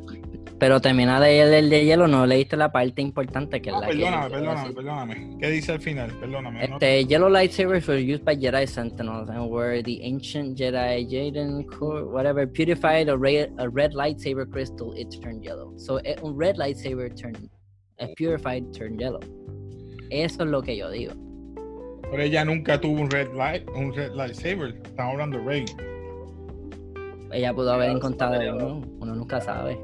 [0.59, 3.79] Pero termina de leer el de hielo, no leíste la parte importante que es Ah,
[3.81, 5.37] la que perdóname, quiero perdóname, perdóname.
[5.39, 6.11] ¿Qué dice al final?
[6.19, 6.67] Perdóname.
[6.67, 11.63] no- Este, yellow lightsabers were used by Jedi Sentinels and were the ancient Jedi Jaden,
[12.11, 15.73] whatever, purified a red, a red lightsaber crystal, it turned yellow.
[15.77, 17.49] So, eh, un red lightsaber turned,
[17.99, 19.19] a purified turned yellow.
[20.09, 21.13] Eso es lo que yo digo.
[22.09, 24.75] Pero ella nunca tuvo un red light, un red lightsaber.
[24.85, 25.65] Estamos hablando de Rey.
[27.33, 29.77] Ella pudo haber encontrado uno, uno nunca sabe.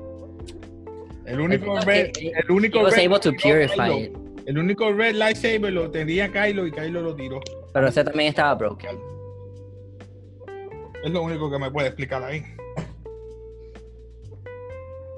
[1.26, 4.14] El único red, el único He was red able to Kylo- purify it,
[4.46, 7.40] El único red lightsaber lo tenía Kylo y Kylo lo tiró.
[7.74, 8.98] pero ese también estaba broken.
[11.04, 12.42] Es lo único que me puede explicar ahí.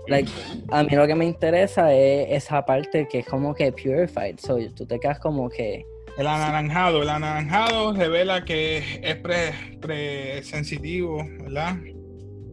[0.08, 0.30] Like,
[0.70, 4.38] a mí lo que me interesa es esa parte que es como que purified.
[4.40, 5.86] So, tú te quedas como que.
[6.18, 11.78] El anaranjado, el anaranjado revela que es pre, presensitivo, ¿verdad?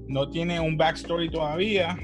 [0.09, 1.97] No tiene un backstory todavía.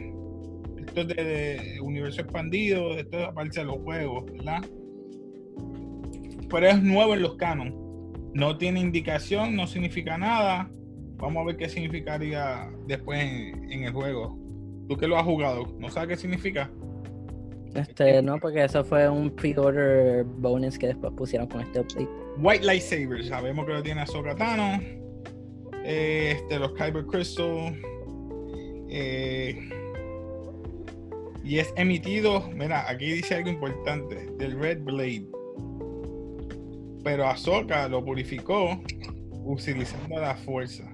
[0.77, 4.63] Esto es de, universo expandido, esto es aparte de los juegos, ¿verdad?
[6.49, 7.75] Pero es nuevo en los canon.
[8.35, 10.71] No tiene indicación, no significa nada.
[11.17, 14.48] Vamos a ver qué significaría después en el juego.
[14.89, 16.71] Tú que lo has jugado, ¿no sabes qué significa?
[17.75, 22.09] Este, no, porque eso fue un pre-order bonus que después pusieron con este update.
[22.39, 24.83] White Lightsaber, sabemos que lo tiene Ahsoka Tano.
[25.85, 27.75] Este, los Kyber Crystal.
[28.89, 29.69] eh,
[31.45, 35.27] y es emitido, mira, aquí dice algo importante, del Red Blade.
[37.03, 38.79] Pero Ahsoka lo purificó
[39.45, 40.85] utilizando la fuerza.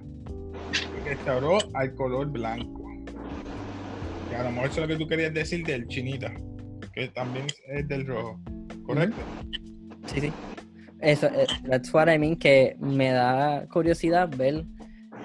[1.03, 2.84] Restauró al color blanco.
[4.35, 6.33] Que a lo mejor eso es lo que tú querías decir del chinita,
[6.93, 8.37] que también es del rojo.
[8.85, 9.15] ¿Correcto?
[10.07, 10.33] Sí, sí.
[10.99, 14.65] Eso, eh, that's what I mean, que me da curiosidad ver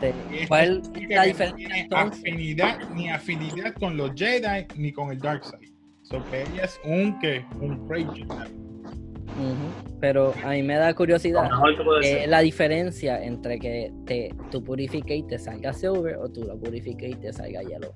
[0.00, 0.14] de
[0.46, 5.18] cuál es la diferencia No tiene afinidad ni afinidad con los Jedi ni con el
[5.18, 5.70] Darkseid.
[6.02, 8.22] So que ella es un que un Jedi.
[8.22, 9.98] Ujú.
[10.00, 11.50] Pero a mí me da curiosidad.
[11.50, 12.18] mejor que puede ¿Qué ser.
[12.22, 16.56] es la diferencia entre que te, tú purifiques y te salga silver o tú lo
[16.56, 17.92] purifiques y te salga yellow?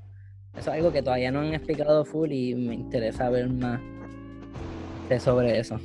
[0.57, 3.81] Eso es algo que todavía no han explicado full y me interesa ver más
[5.09, 5.81] de sobre eso.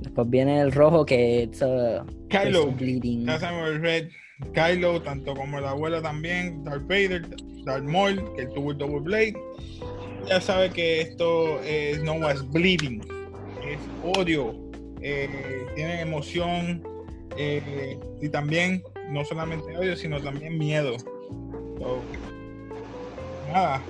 [0.00, 4.08] Después viene el rojo que it's, uh, Kylo, ya sabemos el Red,
[4.52, 7.22] Kylo, tanto como el abuelo también, Darth Vader,
[7.64, 9.34] Darth Maul, que tuvo el Double Blade.
[10.28, 13.00] Ya sabe que esto es no as bleeding,
[13.64, 14.54] es odio,
[15.00, 15.28] eh,
[15.74, 16.82] tiene emoción
[17.36, 20.98] eh, y también no solamente odio, sino también miedo.
[20.98, 22.02] So,
[23.52, 23.82] nada,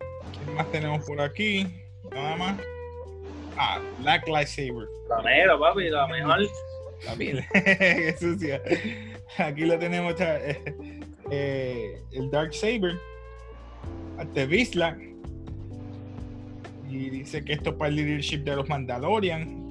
[0.00, 1.66] ¿qué más tenemos por aquí?
[2.10, 2.60] Nada más.
[3.56, 4.88] Ah, Black Lightsaber.
[5.08, 6.40] La negra, papi, la mejor.
[7.06, 7.44] La piel.
[7.52, 8.62] Qué sucia.
[9.38, 10.62] Aquí lo tenemos eh,
[11.30, 12.98] eh, el Dark Saber.
[14.18, 14.96] Ante Vizsla.
[16.88, 19.61] Y dice que esto es para el leadership de los Mandalorian.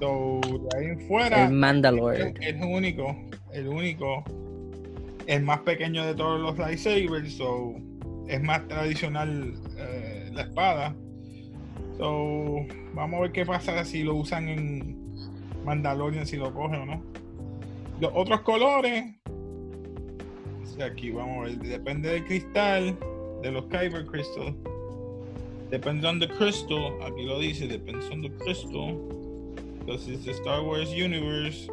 [0.00, 1.44] So, de ahí en fuera.
[1.46, 2.34] El Mandalore.
[2.40, 3.14] Es el único,
[3.52, 4.24] el único,
[5.26, 7.74] el más pequeño de todos los lightsabers, so
[8.26, 10.96] es más tradicional eh, la espada.
[11.98, 14.96] So, vamos a ver qué pasa si lo usan en
[15.64, 17.02] Mandalorian, si lo cogen o no.
[18.00, 19.04] Los otros colores,
[20.82, 22.96] aquí vamos a ver, depende del cristal,
[23.42, 24.56] de los Kyber Crystal.
[25.70, 28.98] Depends on the crystal, aquí lo dice, depends on the crystal.
[29.80, 31.70] Entonces, the Star Wars Universe,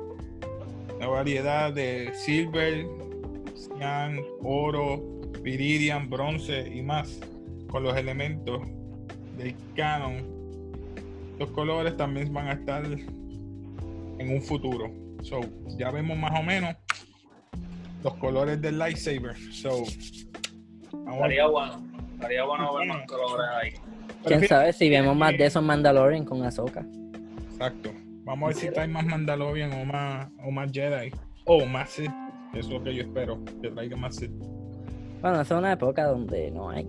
[1.00, 2.88] la variedad de silver,
[3.56, 5.04] cian, oro,
[5.42, 7.20] viridian, bronce y más,
[7.70, 8.62] con los elementos
[9.38, 10.26] del canon.
[11.38, 14.92] Los colores también van a estar en un futuro.
[15.22, 15.42] So,
[15.78, 16.76] ya vemos más o menos
[18.04, 19.36] los colores del lightsaber.
[19.52, 19.84] So,
[21.14, 21.84] Estaría bueno.
[22.14, 23.74] Estaría bueno ver más colores ahí.
[24.26, 26.84] ¿Quién sabe si vemos más de esos Mandalorian con Ahsoka?
[27.58, 27.92] Exacto.
[28.24, 31.12] Vamos a ver si trae más Mandalorian o más, o más Jedi.
[31.46, 32.12] O más Sith.
[32.54, 33.44] Eso es lo que yo espero.
[33.64, 34.32] Que traiga más Sith.
[35.22, 36.88] Bueno, esa es una época donde no hay.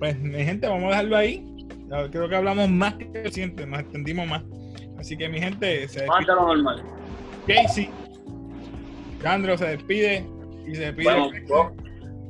[0.00, 1.68] Pues, mi gente, vamos a dejarlo ahí.
[2.10, 3.64] Creo que hablamos más que siguiente.
[3.64, 4.42] Nos extendimos más.
[4.98, 6.82] Así que, mi gente, se despide lo normal.
[7.46, 7.88] Casey.
[9.22, 10.26] Leandro se despide.
[10.66, 11.44] Y se despide.
[11.48, 11.76] Bueno.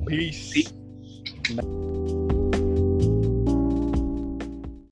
[0.05, 0.33] Peace.
[0.33, 0.69] Sí.